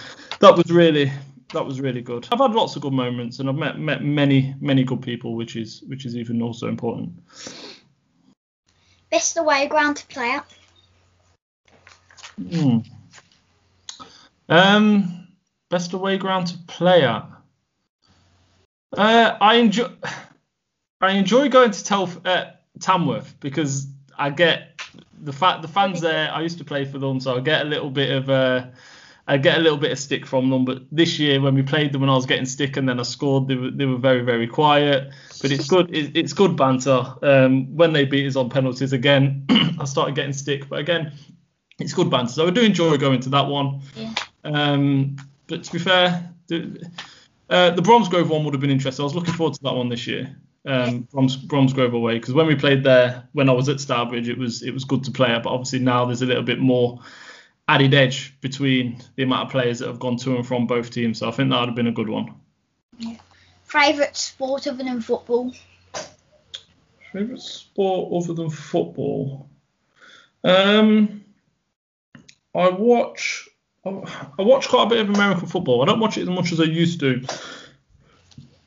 that 0.41 0.57
was 0.57 0.71
really 0.71 1.11
that 1.53 1.65
was 1.65 1.81
really 1.81 2.03
good. 2.03 2.29
I've 2.31 2.39
had 2.39 2.53
lots 2.53 2.77
of 2.77 2.83
good 2.83 2.93
moments, 2.93 3.39
and 3.39 3.49
I've 3.49 3.57
met 3.57 3.79
met 3.79 4.03
many 4.03 4.55
many 4.61 4.85
good 4.85 5.03
people, 5.03 5.35
which 5.35 5.57
is 5.57 5.83
which 5.87 6.05
is 6.05 6.17
even 6.17 6.43
also 6.43 6.69
important. 6.69 7.13
Best 9.11 9.37
away 9.37 9.67
ground 9.67 9.97
to 9.97 10.07
play 10.07 10.33
at. 10.33 10.47
Hmm. 12.39 12.79
Um, 14.49 15.29
best 15.71 15.93
away 15.93 16.19
ground 16.19 16.49
to 16.49 16.59
play 16.67 17.05
at. 17.05 17.27
Uh, 18.97 19.37
I 19.41 19.57
enjoy 19.57 19.89
I 21.01 21.13
enjoy 21.13 21.49
going 21.49 21.71
to 21.71 21.79
Telf- 21.79 22.27
uh, 22.27 22.53
Tamworth 22.81 23.39
because 23.41 23.87
I 24.19 24.31
get 24.31 24.81
the 25.21 25.33
fact 25.33 25.63
the 25.63 25.69
fans 25.69 26.01
there. 26.01 26.31
I 26.33 26.43
used 26.43 26.59
to 26.59 26.65
play 26.65 26.85
for 26.85 26.99
them, 26.99 27.21
so 27.21 27.37
I 27.37 27.41
get 27.41 27.63
a 27.63 27.69
little 27.69 27.91
bit 27.91 28.11
of 28.11 28.31
uh, 28.31 28.67
I 29.27 29.39
get 29.39 29.59
a 29.59 29.61
little 29.61 29.79
bit 29.79 29.93
of 29.93 29.99
stick 29.99 30.25
from 30.25 30.51
them. 30.51 30.65
But 30.65 30.83
this 30.93 31.19
year 31.19 31.41
when 31.41 31.55
we 31.55 31.63
played 31.63 31.93
them, 31.93 32.03
when 32.03 32.11
I 32.11 32.15
was 32.15 32.27
getting 32.27 32.47
stick 32.47 32.77
and 32.77 32.89
then 32.89 33.01
I 33.01 33.03
scored, 33.03 33.49
they 33.49 33.57
were 33.57 33.71
they 33.71 33.87
were 33.87 33.99
very 33.99 34.23
very 34.23 34.47
quiet. 34.47 35.13
But 35.43 35.51
it's 35.51 35.67
good 35.67 35.95
it, 35.95 36.17
it's 36.17 36.33
good 36.33 36.57
banter. 36.57 37.05
Um, 37.23 37.77
when 37.77 37.93
they 37.93 38.05
beat 38.05 38.27
us 38.27 38.37
on 38.37 38.51
penalties 38.51 38.93
again, 38.93 39.47
I 39.79 39.85
started 39.85 40.15
getting 40.15 40.33
stick, 40.33 40.69
but 40.69 40.79
again, 40.79 41.13
it's 41.79 41.93
good 41.93 42.11
banter. 42.11 42.33
So 42.33 42.47
I 42.47 42.51
do 42.51 42.63
enjoy 42.63 42.97
going 42.97 43.21
to 43.21 43.29
that 43.31 43.47
one. 43.47 43.81
Yeah. 43.95 44.15
Um, 44.45 45.17
but 45.47 45.65
to 45.65 45.73
be 45.73 45.79
fair, 45.79 46.33
the, 46.47 46.89
uh, 47.51 47.71
the 47.71 47.83
Bromsgrove 47.83 48.29
one 48.29 48.45
would 48.45 48.55
have 48.55 48.61
been 48.61 48.71
interesting. 48.71 49.03
I 49.03 49.05
was 49.05 49.15
looking 49.15 49.35
forward 49.35 49.55
to 49.55 49.63
that 49.65 49.75
one 49.75 49.89
this 49.89 50.07
year. 50.07 50.37
Um, 50.65 51.07
Broms, 51.13 51.37
Bromsgrove 51.47 51.95
away 51.95 52.19
because 52.19 52.35
when 52.35 52.49
we 52.49 52.57
played 52.57 52.83
there 52.83 53.29
when 53.35 53.49
I 53.49 53.53
was 53.53 53.69
at 53.69 53.79
Stourbridge, 53.79 54.29
it 54.29 54.37
was 54.37 54.65
it 54.65 54.75
was 54.75 54.85
good 54.85 55.05
to 55.05 55.13
play 55.13 55.29
at. 55.29 55.45
But 55.45 55.51
obviously 55.51 55.79
now 55.79 56.05
there's 56.05 56.23
a 56.23 56.27
little 56.27 56.43
bit 56.43 56.59
more 56.59 57.01
added 57.69 57.95
edge 57.95 58.39
between 58.41 59.01
the 59.15 59.23
amount 59.23 59.47
of 59.47 59.53
players 59.53 59.79
that 59.79 59.87
have 59.87 60.01
gone 60.01 60.17
to 60.19 60.37
and 60.37 60.47
from 60.47 60.67
both 60.67 60.91
teams. 60.91 61.19
So 61.19 61.29
I 61.29 61.31
think 61.31 61.51
that 61.51 61.61
would 61.61 61.69
have 61.69 61.77
been 61.77 61.87
a 61.87 61.93
good 61.93 62.09
one. 62.09 62.35
favourite 63.65 64.17
sport 64.17 64.67
other 64.67 64.83
than 64.83 65.01
football? 65.01 65.53
Favorite 67.13 67.41
sport 67.41 68.25
other 68.25 68.35
than 68.35 68.51
football? 68.51 69.49
Um, 70.43 71.25
I 72.57 72.71
watch. 72.71 73.49
I 73.85 74.43
watch 74.43 74.69
quite 74.69 74.85
a 74.85 74.87
bit 74.87 74.99
of 74.99 75.11
American 75.11 75.47
football. 75.47 75.83
I 75.83 75.87
don't 75.87 76.01
watch 76.01 76.19
it 76.19 76.23
as 76.23 76.29
much 76.29 76.51
as 76.53 76.61
I 76.61 76.65
used 76.65 77.01
to. 77.01 77.25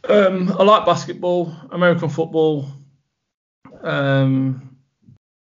Um, 0.08 0.56
I 0.58 0.64
like 0.64 0.86
basketball, 0.86 1.54
American 1.72 2.08
football. 2.08 2.68
Um, 3.82 4.78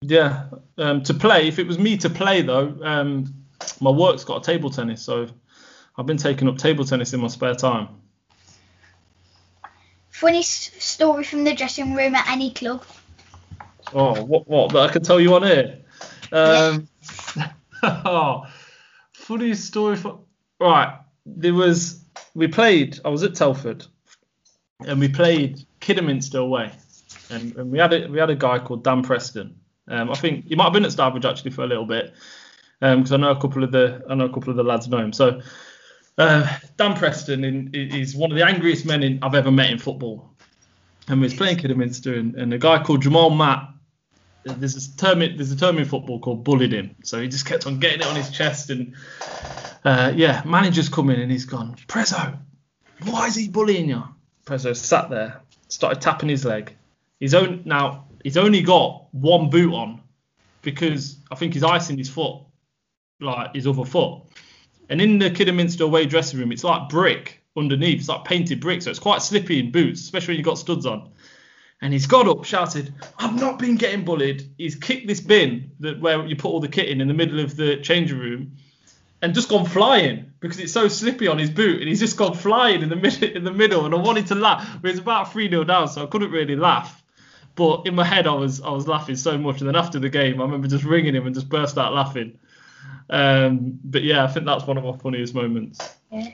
yeah, 0.01 0.45
um, 0.77 1.03
to 1.03 1.13
play. 1.13 1.47
If 1.47 1.59
it 1.59 1.67
was 1.67 1.77
me 1.77 1.97
to 1.97 2.09
play 2.09 2.41
though, 2.41 2.77
um, 2.83 3.33
my 3.81 3.89
work's 3.89 4.23
got 4.23 4.47
a 4.47 4.51
table 4.51 4.69
tennis, 4.69 5.01
so 5.01 5.27
I've 5.97 6.05
been 6.05 6.17
taking 6.17 6.47
up 6.47 6.57
table 6.57 6.85
tennis 6.85 7.13
in 7.13 7.19
my 7.19 7.27
spare 7.27 7.55
time. 7.55 7.89
Funny 10.09 10.43
story 10.43 11.25
from 11.25 11.43
the 11.43 11.53
dressing 11.53 11.93
room 11.93 12.15
at 12.15 12.29
any 12.29 12.51
club. 12.51 12.83
Oh, 13.93 14.23
what 14.23 14.47
what 14.47 14.71
that 14.71 14.89
I 14.89 14.91
can 14.91 15.03
tell 15.03 15.19
you 15.19 15.35
on 15.35 15.43
here? 15.43 15.79
Um, 16.31 16.87
oh, 17.85 18.45
funny 19.13 19.53
story 19.53 19.95
for 19.95 20.19
right. 20.59 20.99
There 21.25 21.53
was 21.53 22.03
we 22.33 22.47
played. 22.47 22.99
I 23.03 23.09
was 23.09 23.23
at 23.23 23.35
Telford, 23.35 23.85
and 24.85 24.99
we 24.99 25.07
played 25.07 25.65
Kidderminster 25.79 26.39
away, 26.39 26.71
and, 27.29 27.55
and 27.55 27.71
we 27.71 27.79
had 27.79 27.93
a 27.93 28.07
we 28.07 28.19
had 28.19 28.29
a 28.29 28.35
guy 28.35 28.59
called 28.59 28.83
Dan 28.83 29.03
Preston. 29.03 29.55
Um, 29.87 30.11
I 30.11 30.15
think 30.15 30.45
he 30.47 30.55
might 30.55 30.65
have 30.65 30.73
been 30.73 30.85
at 30.85 30.91
Stourbridge 30.91 31.25
actually 31.25 31.51
for 31.51 31.63
a 31.63 31.67
little 31.67 31.85
bit, 31.85 32.13
because 32.79 33.11
I 33.11 33.17
know 33.17 33.31
a 33.31 33.39
couple 33.39 33.63
of 33.63 33.71
the 33.71 34.03
I 34.09 34.15
know 34.15 34.25
a 34.25 34.33
couple 34.33 34.49
of 34.49 34.57
the 34.57 34.63
lads 34.63 34.87
know 34.87 34.97
him. 34.97 35.13
So 35.13 35.41
uh, 36.17 36.57
Dan 36.77 36.95
Preston 36.95 37.43
in, 37.43 37.71
is 37.73 38.15
one 38.15 38.31
of 38.31 38.37
the 38.37 38.45
angriest 38.45 38.85
men 38.85 39.03
in, 39.03 39.19
I've 39.21 39.35
ever 39.35 39.51
met 39.51 39.69
in 39.69 39.79
football, 39.79 40.29
and 41.07 41.19
we 41.19 41.25
was 41.25 41.33
playing 41.33 41.57
Kidderminster, 41.57 42.15
and, 42.15 42.35
and 42.35 42.53
a 42.53 42.57
guy 42.57 42.81
called 42.81 43.01
Jamal 43.01 43.29
Matt 43.29 43.69
there's 44.45 44.75
a 44.75 44.97
term 44.97 45.19
there's 45.19 45.51
a 45.51 45.57
term 45.57 45.77
in 45.77 45.85
football 45.85 46.19
called 46.19 46.43
bullied 46.43 46.71
him. 46.71 46.95
So 47.03 47.19
he 47.19 47.27
just 47.27 47.45
kept 47.45 47.65
on 47.65 47.79
getting 47.79 48.01
it 48.01 48.07
on 48.07 48.15
his 48.15 48.29
chest 48.29 48.69
and 48.69 48.95
uh, 49.83 50.13
yeah, 50.15 50.41
manager's 50.45 50.89
come 50.89 51.09
in 51.09 51.19
and 51.19 51.31
he's 51.31 51.45
gone, 51.45 51.75
Prezzo, 51.87 52.37
why 53.03 53.27
is 53.27 53.35
he 53.35 53.49
bullying 53.49 53.89
you? 53.89 54.03
Prezzo 54.45 54.75
sat 54.75 55.09
there, 55.09 55.41
started 55.67 56.01
tapping 56.01 56.29
his 56.29 56.45
leg. 56.45 56.75
He's 57.19 57.33
own 57.33 57.63
now 57.65 58.05
he's 58.23 58.37
only 58.37 58.61
got 58.61 59.07
one 59.13 59.49
boot 59.49 59.73
on 59.73 60.01
because 60.61 61.17
I 61.31 61.35
think 61.35 61.53
he's 61.53 61.63
icing 61.63 61.97
his 61.97 62.09
foot, 62.09 62.41
like 63.19 63.55
his 63.55 63.67
other 63.67 63.85
foot. 63.85 64.23
And 64.89 65.01
in 65.01 65.17
the 65.17 65.31
Kidderminster 65.31 65.83
away 65.83 66.05
dressing 66.05 66.39
room, 66.39 66.51
it's 66.51 66.63
like 66.63 66.89
brick 66.89 67.41
underneath. 67.57 67.99
It's 67.99 68.09
like 68.09 68.25
painted 68.25 68.59
brick, 68.59 68.83
so 68.83 68.91
it's 68.91 68.99
quite 68.99 69.23
slippy 69.23 69.59
in 69.59 69.71
boots, 69.71 70.01
especially 70.01 70.33
when 70.33 70.37
you've 70.37 70.45
got 70.45 70.59
studs 70.59 70.85
on 70.85 71.11
and 71.81 71.93
he's 71.93 72.07
got 72.07 72.27
up, 72.27 72.45
shouted, 72.45 72.93
"I've 73.17 73.39
not 73.39 73.59
been 73.59 73.75
getting 73.75 74.05
bullied." 74.05 74.49
He's 74.57 74.75
kicked 74.75 75.07
this 75.07 75.19
bin 75.19 75.71
that 75.79 75.99
where 75.99 76.25
you 76.25 76.35
put 76.35 76.49
all 76.49 76.59
the 76.59 76.67
kit 76.67 76.89
in 76.89 77.01
in 77.01 77.07
the 77.07 77.13
middle 77.13 77.39
of 77.39 77.55
the 77.55 77.77
changing 77.77 78.17
room, 78.17 78.53
and 79.21 79.33
just 79.33 79.49
gone 79.49 79.65
flying 79.65 80.33
because 80.39 80.59
it's 80.59 80.73
so 80.73 80.87
slippy 80.87 81.27
on 81.27 81.37
his 81.37 81.49
boot, 81.49 81.79
and 81.79 81.89
he's 81.89 81.99
just 81.99 82.17
gone 82.17 82.35
flying 82.35 82.81
in 82.81 82.89
the 82.89 82.95
middle. 82.95 83.29
In 83.29 83.43
the 83.43 83.51
middle, 83.51 83.85
and 83.85 83.93
I 83.93 83.97
wanted 83.97 84.27
to 84.27 84.35
laugh. 84.35 84.79
But 84.81 84.91
it's 84.91 84.99
about 84.99 85.31
three 85.31 85.49
0 85.49 85.63
down, 85.63 85.87
so 85.87 86.03
I 86.03 86.07
couldn't 86.07 86.31
really 86.31 86.55
laugh. 86.55 87.03
But 87.55 87.87
in 87.87 87.95
my 87.95 88.03
head, 88.03 88.27
I 88.27 88.33
was 88.33 88.61
I 88.61 88.69
was 88.69 88.87
laughing 88.87 89.15
so 89.15 89.37
much, 89.37 89.59
and 89.59 89.67
then 89.67 89.75
after 89.75 89.99
the 89.99 90.09
game, 90.09 90.41
I 90.41 90.45
remember 90.45 90.67
just 90.67 90.83
ringing 90.83 91.15
him 91.15 91.25
and 91.25 91.35
just 91.35 91.49
burst 91.49 91.77
out 91.77 91.93
laughing. 91.93 92.37
Um, 93.09 93.79
but 93.83 94.03
yeah, 94.03 94.23
I 94.23 94.27
think 94.27 94.45
that's 94.45 94.65
one 94.65 94.77
of 94.77 94.83
my 94.83 94.97
funniest 94.97 95.35
moments. 95.35 95.79
Yeah. 96.11 96.31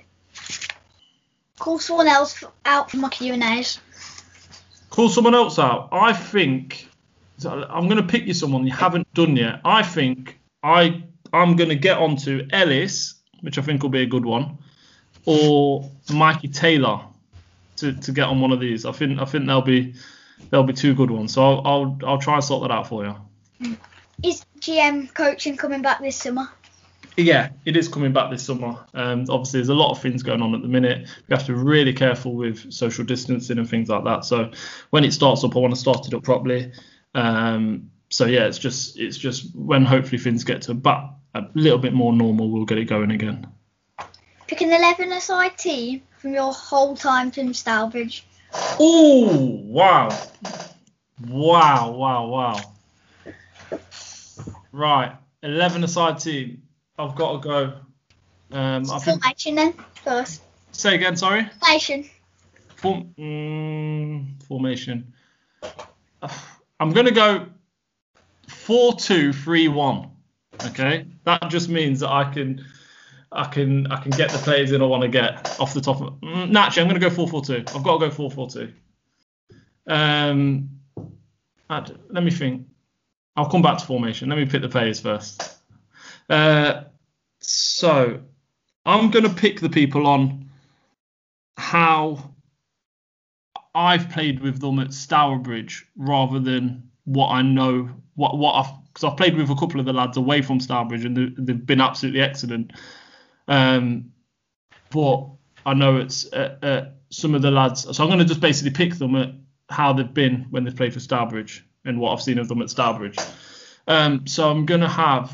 Call 1.59 1.77
someone 1.79 2.07
else 2.07 2.43
out 2.65 2.89
for 2.89 2.97
my 2.97 3.09
Q 3.09 3.33
and 3.33 3.43
A's. 3.43 3.79
Call 4.91 5.09
someone 5.09 5.33
else 5.33 5.57
out. 5.57 5.89
I 5.91 6.13
think 6.13 6.87
I'm 7.45 7.87
going 7.87 7.97
to 7.97 8.07
pick 8.07 8.27
you 8.27 8.33
someone 8.33 8.67
you 8.67 8.73
haven't 8.73 9.11
done 9.13 9.35
yet. 9.35 9.61
I 9.65 9.81
think 9.83 10.37
I 10.61 11.03
I'm 11.33 11.55
going 11.55 11.69
to 11.69 11.75
get 11.75 11.97
onto 11.97 12.45
Ellis, 12.51 13.15
which 13.39 13.57
I 13.57 13.61
think 13.61 13.81
will 13.81 13.89
be 13.89 14.01
a 14.01 14.05
good 14.05 14.25
one, 14.25 14.57
or 15.25 15.89
Mikey 16.13 16.49
Taylor 16.49 16.99
to, 17.77 17.93
to 17.93 18.11
get 18.11 18.25
on 18.25 18.41
one 18.41 18.51
of 18.51 18.59
these. 18.59 18.85
I 18.85 18.91
think 18.91 19.19
I 19.19 19.25
think 19.25 19.47
they'll 19.47 19.61
be 19.61 19.95
they'll 20.49 20.63
be 20.63 20.73
two 20.73 20.93
good 20.93 21.09
ones. 21.09 21.33
So 21.33 21.41
I'll 21.41 21.61
I'll, 21.65 21.99
I'll 22.05 22.19
try 22.19 22.35
and 22.35 22.43
sort 22.43 22.67
that 22.67 22.71
out 22.71 22.87
for 22.87 23.05
you. 23.05 23.75
Is 24.23 24.45
GM 24.59 25.13
coaching 25.13 25.57
coming 25.57 25.81
back 25.81 26.01
this 26.01 26.17
summer? 26.17 26.49
Yeah, 27.17 27.49
it 27.65 27.75
is 27.75 27.87
coming 27.87 28.13
back 28.13 28.31
this 28.31 28.43
summer. 28.43 28.85
Um, 28.93 29.25
obviously, 29.29 29.59
there's 29.59 29.69
a 29.69 29.73
lot 29.73 29.91
of 29.91 30.01
things 30.01 30.23
going 30.23 30.41
on 30.41 30.55
at 30.55 30.61
the 30.61 30.67
minute. 30.67 31.07
We 31.27 31.35
have 31.35 31.45
to 31.45 31.53
be 31.53 31.59
really 31.59 31.93
careful 31.93 32.35
with 32.35 32.71
social 32.71 33.03
distancing 33.03 33.57
and 33.57 33.69
things 33.69 33.89
like 33.89 34.05
that. 34.05 34.23
So 34.23 34.51
when 34.91 35.03
it 35.03 35.13
starts 35.13 35.43
up, 35.43 35.55
I 35.55 35.59
want 35.59 35.73
to 35.73 35.79
start 35.79 36.07
it 36.07 36.13
up 36.13 36.23
properly. 36.23 36.71
Um, 37.13 37.91
so 38.09 38.25
yeah, 38.25 38.45
it's 38.45 38.57
just 38.57 38.99
it's 38.99 39.17
just 39.17 39.55
when 39.55 39.85
hopefully 39.85 40.19
things 40.19 40.43
get 40.43 40.63
to 40.63 40.73
but 40.73 41.13
a 41.33 41.45
little 41.53 41.77
bit 41.77 41.93
more 41.93 42.13
normal, 42.13 42.49
we'll 42.49 42.65
get 42.65 42.77
it 42.77 42.85
going 42.85 43.11
again. 43.11 43.47
Pick 44.47 44.61
an 44.61 44.73
11 44.73 45.11
aside 45.13 45.57
team 45.57 46.01
from 46.17 46.33
your 46.33 46.53
whole 46.53 46.95
time 46.95 47.31
from 47.31 47.53
Stourbridge. 47.53 48.25
Oh 48.79 49.61
wow, 49.63 50.09
wow, 51.25 51.91
wow, 51.91 52.27
wow. 52.27 52.59
Right, 54.73 55.15
11 55.41 55.83
aside 55.85 56.19
team. 56.19 56.63
I've 57.01 57.15
got 57.15 57.41
to 57.41 57.47
go. 57.47 57.73
Um, 58.51 58.83
I 58.91 58.99
think, 58.99 59.21
Formation 59.23 59.55
then, 59.55 59.73
first. 60.03 60.41
say 60.71 60.95
again, 60.95 61.15
sorry. 61.15 61.49
Formation. 61.59 62.05
Form, 62.75 63.13
mm, 63.17 64.43
formation. 64.43 65.13
I'm 66.79 66.91
going 66.91 67.05
to 67.05 67.11
go 67.13 67.47
4 68.47 68.93
2 68.95 69.33
3 69.33 69.67
1. 69.67 70.09
Okay? 70.67 71.05
That 71.23 71.49
just 71.49 71.69
means 71.69 72.01
that 72.01 72.09
I 72.09 72.31
can. 72.31 72.63
I 73.33 73.45
can 73.45 73.89
I 73.89 74.01
can 74.01 74.11
get 74.11 74.29
the 74.29 74.37
players 74.39 74.73
in 74.73 74.81
I 74.81 74.85
want 74.85 75.03
to 75.03 75.07
get 75.07 75.57
off 75.57 75.73
the 75.73 75.79
top 75.79 76.01
of 76.01 76.19
mm, 76.19 76.53
actually 76.53 76.81
I'm 76.81 76.89
going 76.89 76.99
to 76.99 77.09
go 77.09 77.15
4 77.15 77.29
4 77.29 77.41
2. 77.45 77.55
I've 77.73 77.83
got 77.83 77.97
to 77.99 78.09
go 78.09 78.11
4 78.11 78.29
4 78.29 78.49
2. 78.49 78.73
Um, 79.87 80.69
I'd- 81.69 81.93
let 82.09 82.23
me 82.25 82.31
think. 82.31 82.67
I'll 83.37 83.49
come 83.49 83.61
back 83.61 83.77
to 83.77 83.85
formation. 83.85 84.27
Let 84.27 84.37
me 84.37 84.45
pick 84.45 84.61
the 84.61 84.67
players 84.67 84.99
first. 84.99 85.41
Uh, 86.29 86.83
so 87.41 88.21
I'm 88.85 89.11
going 89.11 89.25
to 89.25 89.33
pick 89.33 89.59
the 89.59 89.69
people 89.69 90.07
on 90.07 90.49
how 91.57 92.33
I've 93.73 94.09
played 94.09 94.41
with 94.41 94.59
them 94.59 94.79
at 94.79 94.93
Stourbridge 94.93 95.85
rather 95.95 96.39
than 96.39 96.89
what 97.05 97.29
I 97.29 97.41
know 97.41 97.89
what 98.15 98.37
what 98.37 98.53
I've 98.53 98.81
because 98.93 99.09
I've 99.09 99.17
played 99.17 99.37
with 99.37 99.49
a 99.49 99.55
couple 99.55 99.79
of 99.79 99.85
the 99.85 99.93
lads 99.93 100.17
away 100.17 100.41
from 100.41 100.59
Stourbridge 100.59 101.05
and 101.05 101.15
they, 101.15 101.27
they've 101.37 101.65
been 101.65 101.79
absolutely 101.79 102.21
excellent. 102.21 102.73
Um, 103.47 104.11
but 104.89 105.29
I 105.65 105.73
know 105.73 105.97
it's 105.97 106.31
uh, 106.33 106.57
uh, 106.61 106.85
some 107.09 107.33
of 107.33 107.41
the 107.41 107.51
lads, 107.51 107.83
so 107.83 108.03
I'm 108.03 108.09
going 108.09 108.19
to 108.19 108.25
just 108.25 108.41
basically 108.41 108.71
pick 108.71 108.95
them 108.95 109.15
at 109.15 109.29
how 109.69 109.93
they've 109.93 110.13
been 110.13 110.47
when 110.49 110.65
they've 110.65 110.75
played 110.75 110.93
for 110.93 110.99
Stourbridge 110.99 111.65
and 111.85 111.99
what 111.99 112.11
I've 112.11 112.21
seen 112.21 112.37
of 112.37 112.49
them 112.49 112.61
at 112.61 112.69
Stourbridge. 112.69 113.17
Um, 113.87 114.27
so 114.27 114.49
I'm 114.49 114.65
going 114.65 114.81
to 114.81 114.89
have, 114.89 115.33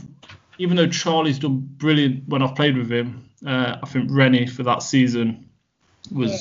even 0.58 0.78
though 0.78 0.88
Charlie's 0.88 1.39
done 1.39 1.60
brilliant 1.60 2.28
when 2.28 2.41
I've 2.41 2.56
played 2.56 2.78
with 2.78 2.91
him, 2.91 3.30
uh, 3.46 3.78
I 3.82 3.86
think 3.88 4.10
Rennie 4.12 4.48
for 4.48 4.63
that 4.63 4.82
season 4.84 5.50
was 6.12 6.32
Yeah. 6.32 6.38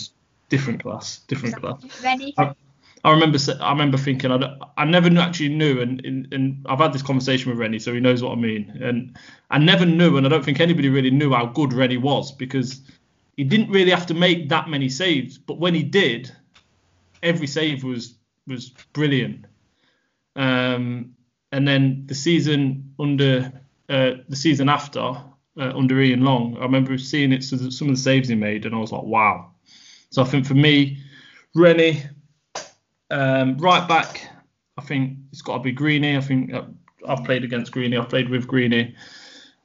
different 0.49 0.83
class, 0.83 1.19
different 1.29 1.57
class. 1.57 1.83
Ready? 2.03 2.35
I, 2.39 2.55
I 3.05 3.11
remember 3.13 3.39
I 3.61 3.71
remember 3.71 3.99
thinking 3.99 4.33
I, 4.33 4.57
I 4.77 4.85
never 4.85 5.09
actually 5.19 5.51
knew 5.51 5.81
and, 5.81 6.05
and 6.05 6.33
and 6.33 6.67
I've 6.69 6.81
had 6.81 6.93
this 6.93 7.03
conversation 7.03 7.51
with 7.51 7.59
Rennie 7.61 7.79
so 7.79 7.93
he 7.95 8.01
knows 8.01 8.23
what 8.23 8.33
I 8.33 8.41
mean 8.41 8.81
and 8.83 9.17
I 9.51 9.59
never 9.59 9.87
knew 9.87 10.17
and 10.17 10.27
I 10.27 10.29
don't 10.29 10.45
think 10.45 10.59
anybody 10.61 10.89
really 10.89 11.11
knew 11.11 11.33
how 11.33 11.47
good 11.47 11.73
Rennie 11.73 11.99
was 11.99 12.33
because 12.33 12.81
he 13.37 13.45
didn't 13.45 13.71
really 13.71 13.93
have 13.93 14.07
to 14.07 14.15
make 14.15 14.49
that 14.49 14.69
many 14.69 14.89
saves 14.89 15.39
but 15.39 15.59
when 15.59 15.73
he 15.75 15.85
did 15.85 16.33
every 17.23 17.47
save 17.47 17.85
was 17.85 18.15
was 18.49 18.71
brilliant 18.93 19.45
um, 20.35 21.15
and 21.53 21.67
then 21.67 22.05
the 22.07 22.15
season 22.15 22.93
under 22.99 23.53
uh, 23.89 24.13
the 24.29 24.37
season 24.37 24.69
after 24.69 25.01
uh, 25.01 25.23
under 25.57 26.01
Ian 26.01 26.23
Long 26.23 26.57
I 26.59 26.63
remember 26.63 26.99
seeing 26.99 27.33
it 27.33 27.43
some 27.43 27.89
of 27.89 27.95
the 27.95 28.01
saves 28.01 28.29
he 28.29 28.35
made 28.35 28.67
and 28.67 28.75
I 28.75 28.79
was 28.79 28.93
like 28.93 29.05
wow 29.05 29.53
so 30.11 30.23
I 30.23 30.25
think 30.25 30.47
for 30.47 30.55
me 30.55 30.99
Rennie 31.55 32.03
um, 33.11 33.57
right 33.59 33.87
back, 33.89 34.29
I 34.77 34.83
think 34.83 35.19
it's 35.33 35.43
got 35.43 35.59
to 35.59 35.63
be 35.63 35.73
Greeny. 35.73 36.17
I 36.17 36.21
think 36.21 36.53
uh, 36.53 36.65
I've 37.07 37.25
played 37.25 37.45
against 37.45 37.73
Greeny. 37.73 37.97
I've 37.97 38.09
played 38.09 38.29
with 38.29 38.47
Greeny. 38.47 38.95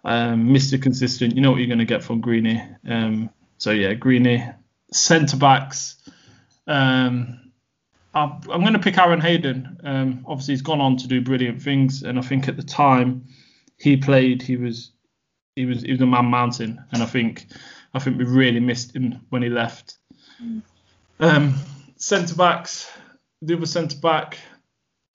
Um, 0.03 0.49
Mr. 0.49 0.81
Consistent. 0.81 1.35
You 1.35 1.41
know 1.41 1.51
what 1.51 1.57
you're 1.57 1.67
going 1.67 1.79
to 1.79 1.85
get 1.85 2.03
from 2.03 2.21
Greeny. 2.21 2.61
Um, 2.87 3.29
so 3.57 3.71
yeah, 3.71 3.93
Greeny. 3.93 4.45
Centre 4.91 5.37
backs. 5.37 5.97
Um, 6.67 7.51
I'm, 8.13 8.41
I'm 8.51 8.61
going 8.61 8.73
to 8.73 8.79
pick 8.79 8.97
Aaron 8.97 9.21
Hayden. 9.21 9.77
Um, 9.83 10.25
obviously, 10.27 10.53
he's 10.53 10.61
gone 10.61 10.81
on 10.81 10.97
to 10.97 11.07
do 11.07 11.21
brilliant 11.21 11.61
things, 11.61 12.03
and 12.03 12.19
I 12.19 12.21
think 12.21 12.47
at 12.47 12.57
the 12.57 12.63
time 12.63 13.25
he 13.81 13.97
played, 13.97 14.41
he 14.41 14.57
was 14.57 14.91
he 15.55 15.65
was 15.65 15.81
he 15.81 15.91
was 15.91 16.01
a 16.01 16.05
man 16.05 16.25
mountain, 16.25 16.83
and 16.91 17.03
I 17.03 17.05
think 17.05 17.47
I 17.93 17.99
think 17.99 18.17
we 18.17 18.25
really 18.25 18.59
missed 18.59 18.95
him 18.95 19.21
when 19.29 19.41
he 19.41 19.49
left. 19.49 19.97
Um, 21.19 21.55
centre 21.97 22.35
backs, 22.35 22.89
the 23.41 23.55
other 23.55 23.65
centre 23.65 23.97
back, 23.97 24.37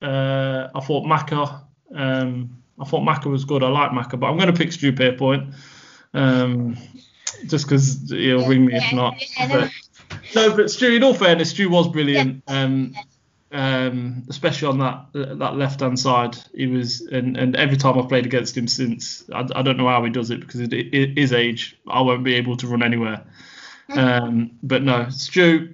uh, 0.02 0.68
I 0.74 0.80
thought 0.80 1.06
Maka. 1.06 1.64
Um, 1.94 2.62
I 2.78 2.84
thought 2.84 3.02
Maka 3.02 3.28
was 3.28 3.44
good. 3.44 3.62
I 3.62 3.68
like 3.68 3.92
Maka, 3.92 4.16
but 4.16 4.26
I'm 4.26 4.36
going 4.36 4.52
to 4.52 4.58
pick 4.58 4.72
Stu 4.72 4.92
Pierpoint. 4.92 5.54
Um, 6.12 6.76
just 7.46 7.66
because 7.66 8.10
he'll 8.10 8.46
ring 8.46 8.66
me 8.66 8.74
if 8.74 8.92
not. 8.92 9.14
No. 9.38 9.48
But, 9.48 9.70
no, 10.34 10.56
but 10.56 10.70
Stu, 10.70 10.94
in 10.94 11.02
all 11.02 11.14
fairness, 11.14 11.50
Stu 11.50 11.68
was 11.70 11.88
brilliant. 11.88 12.42
Um, 12.46 12.94
um, 13.56 14.22
especially 14.28 14.68
on 14.68 14.78
that 14.80 15.38
that 15.38 15.56
left 15.56 15.80
hand 15.80 15.98
side, 15.98 16.36
he 16.54 16.66
was, 16.66 17.00
and, 17.00 17.38
and 17.38 17.56
every 17.56 17.78
time 17.78 17.98
I've 17.98 18.08
played 18.08 18.26
against 18.26 18.54
him 18.54 18.68
since, 18.68 19.24
I, 19.32 19.48
I 19.54 19.62
don't 19.62 19.78
know 19.78 19.88
how 19.88 20.04
he 20.04 20.10
does 20.10 20.30
it 20.30 20.40
because 20.40 20.60
it, 20.60 20.74
it, 20.74 21.16
his 21.16 21.32
age, 21.32 21.78
I 21.88 22.02
won't 22.02 22.22
be 22.22 22.34
able 22.34 22.58
to 22.58 22.66
run 22.66 22.82
anywhere. 22.82 23.24
Um, 23.88 24.50
but 24.62 24.82
no, 24.82 25.08
Stu, 25.08 25.72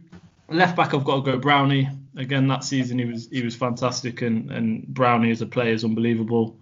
left 0.49 0.77
back, 0.77 0.95
I've 0.95 1.03
got 1.03 1.25
to 1.25 1.33
go 1.33 1.39
Brownie. 1.39 1.89
Again, 2.17 2.47
that 2.49 2.63
season 2.63 3.01
he 3.01 3.05
was 3.05 3.29
he 3.31 3.43
was 3.43 3.57
fantastic, 3.57 4.23
and 4.23 4.53
and 4.53 4.87
Brownie 4.87 5.33
as 5.33 5.43
a 5.43 5.47
player 5.47 5.73
is 5.73 5.83
unbelievable. 5.83 6.61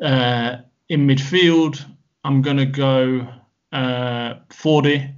Uh, 0.00 0.58
in 0.88 1.08
midfield, 1.08 1.84
I'm 2.22 2.40
gonna 2.42 2.66
go 2.66 3.26
uh, 3.72 4.34
Fordy. 4.50 5.10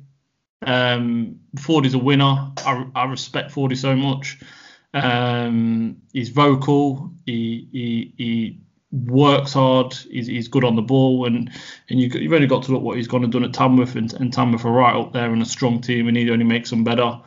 Um, 0.62 1.41
Fordy's 1.61 1.95
a 1.95 1.99
winner. 1.99 2.51
I, 2.64 2.87
I 2.95 3.05
respect 3.05 3.51
Fordy 3.51 3.77
so 3.77 3.95
much. 3.95 4.38
Um, 5.04 6.02
he's 6.12 6.28
vocal. 6.30 7.12
He, 7.26 7.68
he 7.72 8.14
he 8.16 8.61
works 8.90 9.52
hard. 9.52 9.92
He's, 9.94 10.26
he's 10.26 10.48
good 10.48 10.64
on 10.64 10.76
the 10.76 10.82
ball, 10.82 11.26
and 11.26 11.50
and 11.88 12.00
you, 12.00 12.08
you've 12.08 12.32
only 12.32 12.46
got 12.46 12.64
to 12.64 12.72
look 12.72 12.82
what 12.82 12.96
he's 12.96 13.08
gone 13.08 13.24
and 13.24 13.32
done 13.32 13.44
at 13.44 13.52
Tamworth, 13.52 13.96
and, 13.96 14.12
and 14.14 14.32
Tamworth 14.32 14.64
are 14.64 14.72
right 14.72 14.94
up 14.94 15.12
there 15.12 15.32
in 15.32 15.42
a 15.42 15.46
strong 15.46 15.80
team, 15.80 16.08
and 16.08 16.16
he 16.16 16.30
only 16.30 16.44
makes 16.44 16.70
them 16.70 16.84
better. 16.84 17.20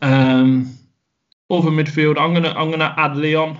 Um, 0.00 0.78
over 1.48 1.70
midfield, 1.70 2.18
I'm 2.18 2.34
gonna 2.34 2.50
I'm 2.50 2.70
gonna 2.70 2.94
add 2.96 3.16
Leon. 3.16 3.58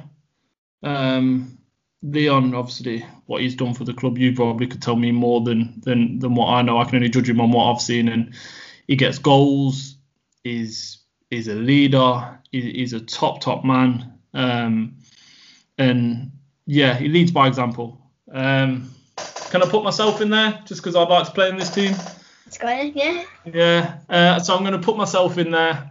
Um, 0.83 1.59
Leon, 2.03 2.55
obviously, 2.55 3.07
what 3.27 3.43
he's 3.43 3.55
done 3.55 3.75
for 3.75 3.85
the 3.85 3.95
club, 3.95 4.19
you 4.19 4.35
probably 4.35 4.67
could 4.67 4.83
tell 4.83 4.97
me 4.97 5.13
more 5.13 5.41
than 5.41 5.81
than 5.85 6.19
than 6.19 6.35
what 6.35 6.49
I 6.49 6.63
know. 6.63 6.79
I 6.79 6.85
can 6.85 6.97
only 6.97 7.09
judge 7.09 7.29
him 7.29 7.41
on 7.41 7.53
what 7.53 7.73
I've 7.73 7.81
seen, 7.81 8.09
and 8.09 8.35
he 8.87 8.97
gets 8.97 9.19
goals. 9.19 9.97
He's 10.43 10.99
he's 11.31 11.49
a 11.49 11.55
leader. 11.55 12.41
He, 12.53 12.61
he's 12.73 12.93
a 12.93 13.01
top 13.01 13.41
top 13.41 13.65
man. 13.65 14.13
Um, 14.35 14.99
and 15.79 16.33
yeah, 16.67 16.95
he 16.95 17.09
leads 17.09 17.33
by 17.33 17.49
example. 17.49 17.99
Um, 18.31 18.91
can 19.51 19.63
I 19.63 19.67
put 19.67 19.83
myself 19.83 20.21
in 20.21 20.31
there 20.31 20.63
just 20.65 20.81
because 20.81 20.95
I'd 20.97 21.09
like 21.09 21.27
to 21.27 21.33
play 21.33 21.49
in 21.49 21.57
this 21.57 21.71
team? 21.71 21.95
Let's 22.47 22.59
go 22.59 22.69
yeah. 22.69 23.25
Yeah. 23.45 23.99
Uh, 24.09 24.39
so 24.39 24.55
I'm 24.55 24.63
going 24.63 24.73
to 24.73 24.79
put 24.79 24.97
myself 24.97 25.39
in 25.39 25.51
there. 25.51 25.91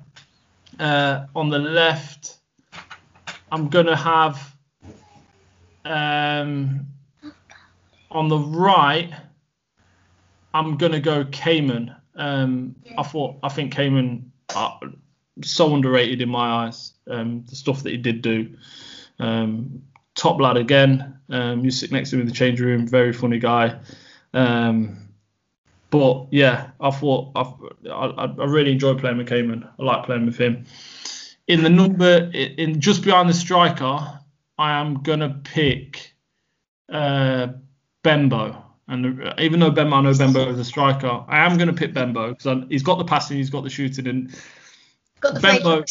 Uh, 0.80 1.26
on 1.36 1.50
the 1.50 1.60
left, 1.60 2.38
I'm 3.52 3.69
going 3.69 3.88
to 3.88 3.95
have. 3.95 4.56
Um, 5.84 6.88
on 8.12 8.28
the 8.28 8.38
right, 8.38 9.12
I'm 10.54 10.78
going 10.78 10.91
to 10.91 11.00
go 11.00 11.26
Cayman. 11.26 11.95
Um, 12.15 12.76
I 12.97 13.04
thought 13.04 13.38
I 13.41 13.50
think 13.50 13.74
Cayman 13.74 14.32
are 14.56 14.80
so 15.43 15.73
underrated 15.73 16.21
in 16.21 16.30
my 16.30 16.65
eyes. 16.65 16.93
Um, 17.08 17.43
the 17.47 17.56
stuff 17.56 17.84
that 17.84 17.91
he 17.91 17.97
did 17.97 18.21
do. 18.21 18.56
Um, 19.19 19.84
top 20.15 20.39
lad 20.39 20.58
again. 20.58 21.19
Um, 21.30 21.63
you 21.63 21.71
sit 21.71 21.91
next 21.91 22.10
to 22.10 22.15
him 22.15 22.21
in 22.21 22.27
the 22.27 22.34
change 22.34 22.60
room. 22.60 22.88
Very 22.88 23.13
funny 23.13 23.39
guy. 23.39 23.80
Um, 24.34 25.10
but 25.89 26.27
yeah, 26.32 26.69
I 26.80 26.89
thought 26.91 27.32
I, 27.36 27.41
I, 27.89 28.25
I 28.25 28.45
really 28.45 28.71
enjoyed 28.71 28.99
playing 28.99 29.17
with 29.17 29.27
Cayman. 29.27 29.67
I 29.80 29.84
like 29.84 30.06
playing 30.06 30.25
with 30.25 30.38
him. 30.38 30.65
In 31.47 31.63
the 31.63 31.69
number, 31.69 32.32
in 32.34 32.80
just 32.80 33.04
behind 33.04 33.27
the 33.27 33.34
striker, 33.34 34.19
I 34.58 34.80
am 34.80 35.01
gonna 35.04 35.41
pick 35.43 36.13
uh, 36.89 37.47
Bembo. 38.04 38.63
And 38.88 39.21
uh, 39.21 39.34
even 39.38 39.60
though 39.60 39.71
Bembo, 39.71 39.97
I 39.97 40.01
know 40.01 40.13
Bembo 40.13 40.49
is 40.49 40.60
a 40.60 40.65
striker, 40.65 41.25
I 41.27 41.45
am 41.45 41.58
gonna 41.58 41.73
pick 41.73 41.93
Bembo 41.93 42.34
because 42.34 42.63
he's 42.69 42.84
got 42.84 42.97
the 42.97 43.06
passing, 43.06 43.38
he's 43.38 43.49
got 43.49 43.63
the 43.63 43.69
shooting, 43.69 44.08
and 44.08 44.34
Got 45.21 45.36
the 45.36 45.39
Bembo, 45.39 45.84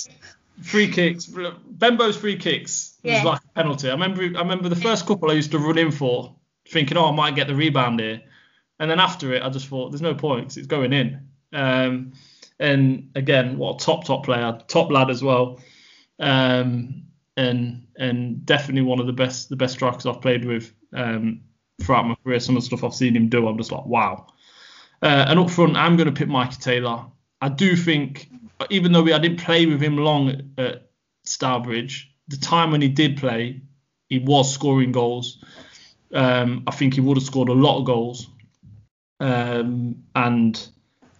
free 0.62 0.90
kicks. 0.90 1.26
Bembo's 1.26 2.16
free 2.16 2.36
kicks 2.36 2.98
was 3.02 3.24
like 3.24 3.40
a 3.42 3.48
penalty. 3.54 3.88
I 3.88 3.92
remember. 3.92 4.22
I 4.22 4.42
remember 4.42 4.68
the 4.68 4.76
first 4.76 5.06
couple 5.06 5.30
I 5.30 5.34
used 5.34 5.52
to 5.52 5.58
run 5.58 5.78
in 5.78 5.90
for, 5.90 6.34
thinking, 6.68 6.96
"Oh, 6.96 7.06
I 7.06 7.12
might 7.12 7.34
get 7.34 7.46
the 7.46 7.54
rebound 7.54 8.00
here," 8.00 8.20
and 8.78 8.90
then 8.90 9.00
after 9.00 9.32
it, 9.32 9.42
I 9.42 9.48
just 9.48 9.68
thought, 9.68 9.90
"There's 9.90 10.02
no 10.02 10.14
point 10.14 10.56
it's 10.56 10.66
going 10.66 10.92
in." 10.92 11.28
Um, 11.52 12.12
and 12.58 13.10
again, 13.14 13.56
what 13.56 13.80
a 13.80 13.84
top 13.84 14.04
top 14.04 14.24
player, 14.24 14.58
top 14.68 14.90
lad 14.90 15.10
as 15.10 15.22
well, 15.22 15.60
um, 16.18 17.04
and 17.36 17.86
and 17.96 18.44
definitely 18.44 18.82
one 18.82 19.00
of 19.00 19.06
the 19.06 19.12
best 19.12 19.48
the 19.48 19.56
best 19.56 19.74
strikers 19.74 20.06
I've 20.06 20.20
played 20.20 20.44
with 20.44 20.72
um, 20.92 21.40
throughout 21.80 22.06
my 22.06 22.16
career. 22.24 22.40
Some 22.40 22.56
of 22.56 22.62
the 22.62 22.66
stuff 22.66 22.84
I've 22.84 22.94
seen 22.94 23.16
him 23.16 23.28
do, 23.28 23.48
I'm 23.48 23.56
just 23.56 23.72
like, 23.72 23.86
wow. 23.86 24.26
Uh, 25.02 25.24
and 25.28 25.38
up 25.38 25.50
front, 25.50 25.76
I'm 25.76 25.96
going 25.96 26.06
to 26.06 26.12
pick 26.12 26.28
Mikey 26.28 26.56
Taylor. 26.60 27.06
I 27.40 27.48
do 27.48 27.74
think, 27.74 28.30
even 28.68 28.92
though 28.92 29.02
we, 29.02 29.12
I 29.12 29.18
didn't 29.18 29.40
play 29.40 29.66
with 29.66 29.80
him 29.80 29.96
long 29.96 30.52
at 30.58 30.90
Stourbridge, 31.24 32.12
the 32.28 32.36
time 32.36 32.70
when 32.70 32.82
he 32.82 32.88
did 32.88 33.16
play, 33.16 33.62
he 34.08 34.18
was 34.18 34.52
scoring 34.52 34.92
goals. 34.92 35.42
Um, 36.12 36.64
I 36.66 36.72
think 36.72 36.94
he 36.94 37.00
would 37.00 37.16
have 37.16 37.24
scored 37.24 37.48
a 37.48 37.54
lot 37.54 37.78
of 37.78 37.84
goals. 37.86 38.28
Um, 39.20 40.04
and 40.14 40.68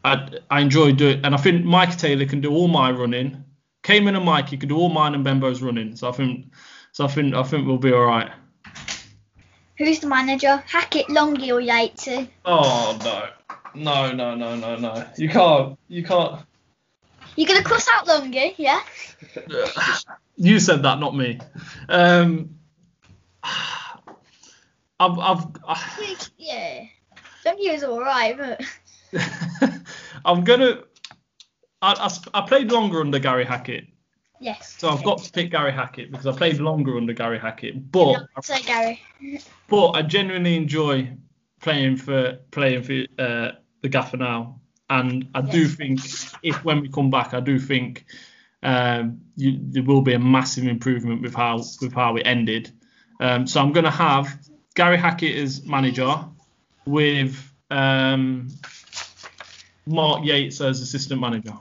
I, 0.05 0.29
I 0.50 0.61
enjoy 0.61 0.92
doing 0.92 1.20
And 1.24 1.35
I 1.35 1.38
think 1.38 1.64
Mike 1.64 1.96
Taylor 1.96 2.26
can 2.26 2.40
do 2.40 2.50
all 2.50 2.68
my 2.68 2.90
running. 2.90 3.44
Cayman 3.83 4.16
and 4.16 4.24
Mikey 4.24 4.57
can 4.57 4.68
do 4.68 4.76
all 4.76 4.88
mine 4.88 5.14
and 5.14 5.24
Bembo's 5.24 5.62
running. 5.62 5.96
So 5.96 6.09
I 6.09 6.12
think, 6.12 6.53
so 6.92 7.05
I 7.05 7.09
think, 7.09 7.35
I 7.35 7.42
think 7.42 7.66
we'll 7.66 7.79
be 7.79 7.92
all 7.92 8.05
right. 8.05 8.31
Who's 9.81 10.00
the 10.00 10.09
manager? 10.09 10.62
Hackett, 10.66 11.07
Longy, 11.07 11.50
or 11.50 11.61
Yates? 11.61 12.29
Oh 12.44 12.98
no, 13.03 13.29
no, 13.74 14.12
no, 14.12 14.35
no, 14.35 14.55
no, 14.55 14.76
no! 14.76 15.07
You 15.16 15.31
can't, 15.31 15.79
you 15.88 16.05
can't. 16.05 16.42
You're 17.37 17.49
gonna 17.49 17.62
cross 17.62 17.87
out 17.93 18.07
Longy, 18.07 18.55
yeah? 18.59 18.81
You 20.37 20.59
said 20.59 20.83
that, 20.85 20.99
not 21.01 21.14
me. 21.14 21.38
Um, 21.90 22.55
I've, 23.45 25.19
I've, 25.19 25.45
I, 25.69 26.16
Yeah. 26.38 26.85
Longy 27.45 27.73
was 27.73 27.85
alright, 27.85 28.38
but 28.38 28.62
I'm 30.25 30.45
gonna. 30.45 30.83
I, 31.83 31.93
I, 31.93 32.38
I 32.38 32.47
played 32.47 32.71
longer 32.73 33.01
under 33.01 33.19
Gary 33.19 33.45
Hackett, 33.45 33.87
yes. 34.40 34.77
so 34.79 34.88
I've 34.90 35.03
got 35.05 35.23
to 35.23 35.31
pick 35.33 35.51
Gary 35.51 35.73
Hackett 35.73 36.11
because 36.11 36.27
I 36.27 36.33
played 36.33 36.59
longer 36.59 36.97
under 36.97 37.12
Gary 37.12 37.38
Hackett. 37.38 37.90
But 37.90 38.27
So 38.43 38.57
Gary. 38.64 39.01
but 39.69 39.90
I 39.93 40.03
genuinely 40.03 40.57
enjoy 40.57 41.11
playing 41.61 41.97
for 41.97 42.38
playing 42.51 42.83
for 42.83 43.23
uh, 43.23 43.53
the 43.83 43.88
Gaffer 43.88 44.16
now, 44.19 44.60
and 44.90 45.29
I 45.35 45.40
do 45.40 45.68
think 45.68 46.00
if 46.42 46.64
when 46.64 46.81
we 46.81 46.88
come 46.88 47.11
back, 47.11 47.33
I 47.33 47.40
do 47.40 47.59
think 47.61 48.05
um, 48.62 49.20
you, 49.37 49.59
there 49.61 49.85
will 49.85 50.03
be 50.03 50.12
a 50.14 50.18
massive 50.18 50.66
improvement 50.66 51.22
with 51.22 51.35
how 51.35 51.62
with 51.81 51.92
how 51.94 52.16
it 52.16 52.26
ended. 52.26 52.72
Um, 53.20 53.46
so 53.46 53.61
I'm 53.61 53.72
going 53.72 53.85
to 53.85 53.90
have 53.90 54.37
Gary 54.74 54.98
Hackett 54.98 55.37
as 55.37 55.64
manager 55.64 56.24
with 56.87 57.53
um, 57.70 58.48
Mark 59.87 60.24
Yates 60.24 60.61
as 60.61 60.81
assistant 60.81 61.20
manager. 61.20 61.55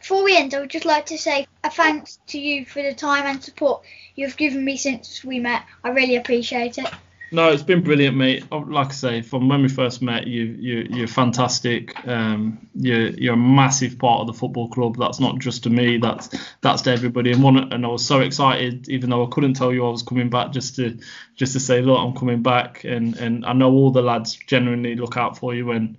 Before 0.00 0.24
we 0.24 0.36
end, 0.36 0.52
I 0.52 0.60
would 0.60 0.70
just 0.70 0.84
like 0.84 1.06
to 1.06 1.18
say 1.18 1.46
a 1.62 1.70
thanks 1.70 2.18
to 2.26 2.38
you 2.40 2.66
for 2.66 2.82
the 2.82 2.92
time 2.92 3.24
and 3.24 3.42
support 3.42 3.84
you've 4.16 4.36
given 4.36 4.64
me 4.64 4.76
since 4.76 5.22
we 5.22 5.38
met. 5.38 5.62
I 5.84 5.90
really 5.90 6.16
appreciate 6.16 6.78
it. 6.78 6.90
No, 7.34 7.50
it's 7.50 7.62
been 7.62 7.82
brilliant, 7.82 8.14
mate. 8.14 8.44
Oh, 8.52 8.58
Like 8.58 8.88
I 8.88 8.92
say, 8.92 9.22
from 9.22 9.48
when 9.48 9.62
we 9.62 9.68
first 9.68 10.02
met, 10.02 10.26
you 10.26 10.44
you 10.44 10.86
you're 10.90 11.06
fantastic. 11.08 12.06
Um, 12.06 12.68
you're 12.74 13.08
you're 13.08 13.32
a 13.34 13.38
massive 13.38 13.98
part 13.98 14.20
of 14.20 14.26
the 14.26 14.34
football 14.34 14.68
club. 14.68 14.98
That's 14.98 15.18
not 15.18 15.38
just 15.38 15.62
to 15.62 15.70
me. 15.70 15.96
That's 15.96 16.28
that's 16.60 16.82
to 16.82 16.90
everybody. 16.92 17.32
And 17.32 17.42
one, 17.42 17.72
and 17.72 17.86
I 17.86 17.88
was 17.88 18.04
so 18.04 18.20
excited, 18.20 18.86
even 18.90 19.08
though 19.08 19.24
I 19.24 19.30
couldn't 19.30 19.54
tell 19.54 19.72
you 19.72 19.86
I 19.86 19.90
was 19.90 20.02
coming 20.02 20.28
back, 20.28 20.52
just 20.52 20.76
to 20.76 20.98
just 21.34 21.54
to 21.54 21.60
say, 21.60 21.80
look, 21.80 21.98
I'm 21.98 22.14
coming 22.14 22.42
back. 22.42 22.84
And 22.84 23.16
and 23.16 23.46
I 23.46 23.54
know 23.54 23.72
all 23.72 23.90
the 23.92 24.02
lads 24.02 24.36
genuinely 24.46 24.94
look 24.94 25.16
out 25.16 25.38
for 25.38 25.54
you 25.54 25.64
when 25.64 25.96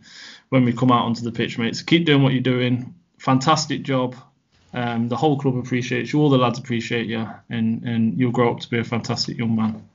when 0.50 0.66
we 0.66 0.72
come 0.72 0.92
out 0.92 1.06
onto 1.06 1.24
the 1.24 1.32
pitch, 1.32 1.58
mate. 1.58 1.76
So 1.76 1.84
keep 1.84 2.06
doing 2.06 2.22
what 2.22 2.34
you're 2.34 2.44
doing. 2.44 2.94
Fantastic 3.18 3.82
job. 3.82 4.16
Um, 4.72 5.10
the 5.10 5.18
whole 5.18 5.40
club 5.40 5.58
appreciates 5.58 6.14
you. 6.14 6.20
All 6.20 6.30
the 6.30 6.38
lads 6.38 6.60
appreciate 6.60 7.08
you, 7.08 7.28
and 7.50 7.84
and 7.84 8.20
you'll 8.20 8.32
grow 8.32 8.52
up 8.52 8.60
to 8.60 8.70
be 8.70 8.78
a 8.78 8.84
fantastic 8.84 9.40
young 9.40 9.56
man. 9.56 9.90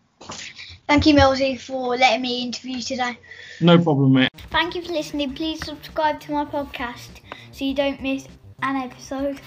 Thank 0.89 1.05
you, 1.05 1.15
Millsy, 1.15 1.61
for 1.61 1.97
letting 1.97 2.23
me 2.23 2.43
interview 2.45 2.81
today. 2.81 3.19
No 3.61 3.79
problem, 3.79 4.15
mate. 4.15 4.31
Thank 4.51 4.75
you 4.75 4.83
for 4.83 4.93
listening. 4.93 5.35
Please 5.35 5.65
subscribe 5.65 6.19
to 6.21 6.33
my 6.33 6.47
podcast 6.47 7.21
so 7.53 7.65
you 7.67 7.75
don't 7.75 8.01
miss 8.01 8.27
an 8.63 8.77
episode. 8.77 9.39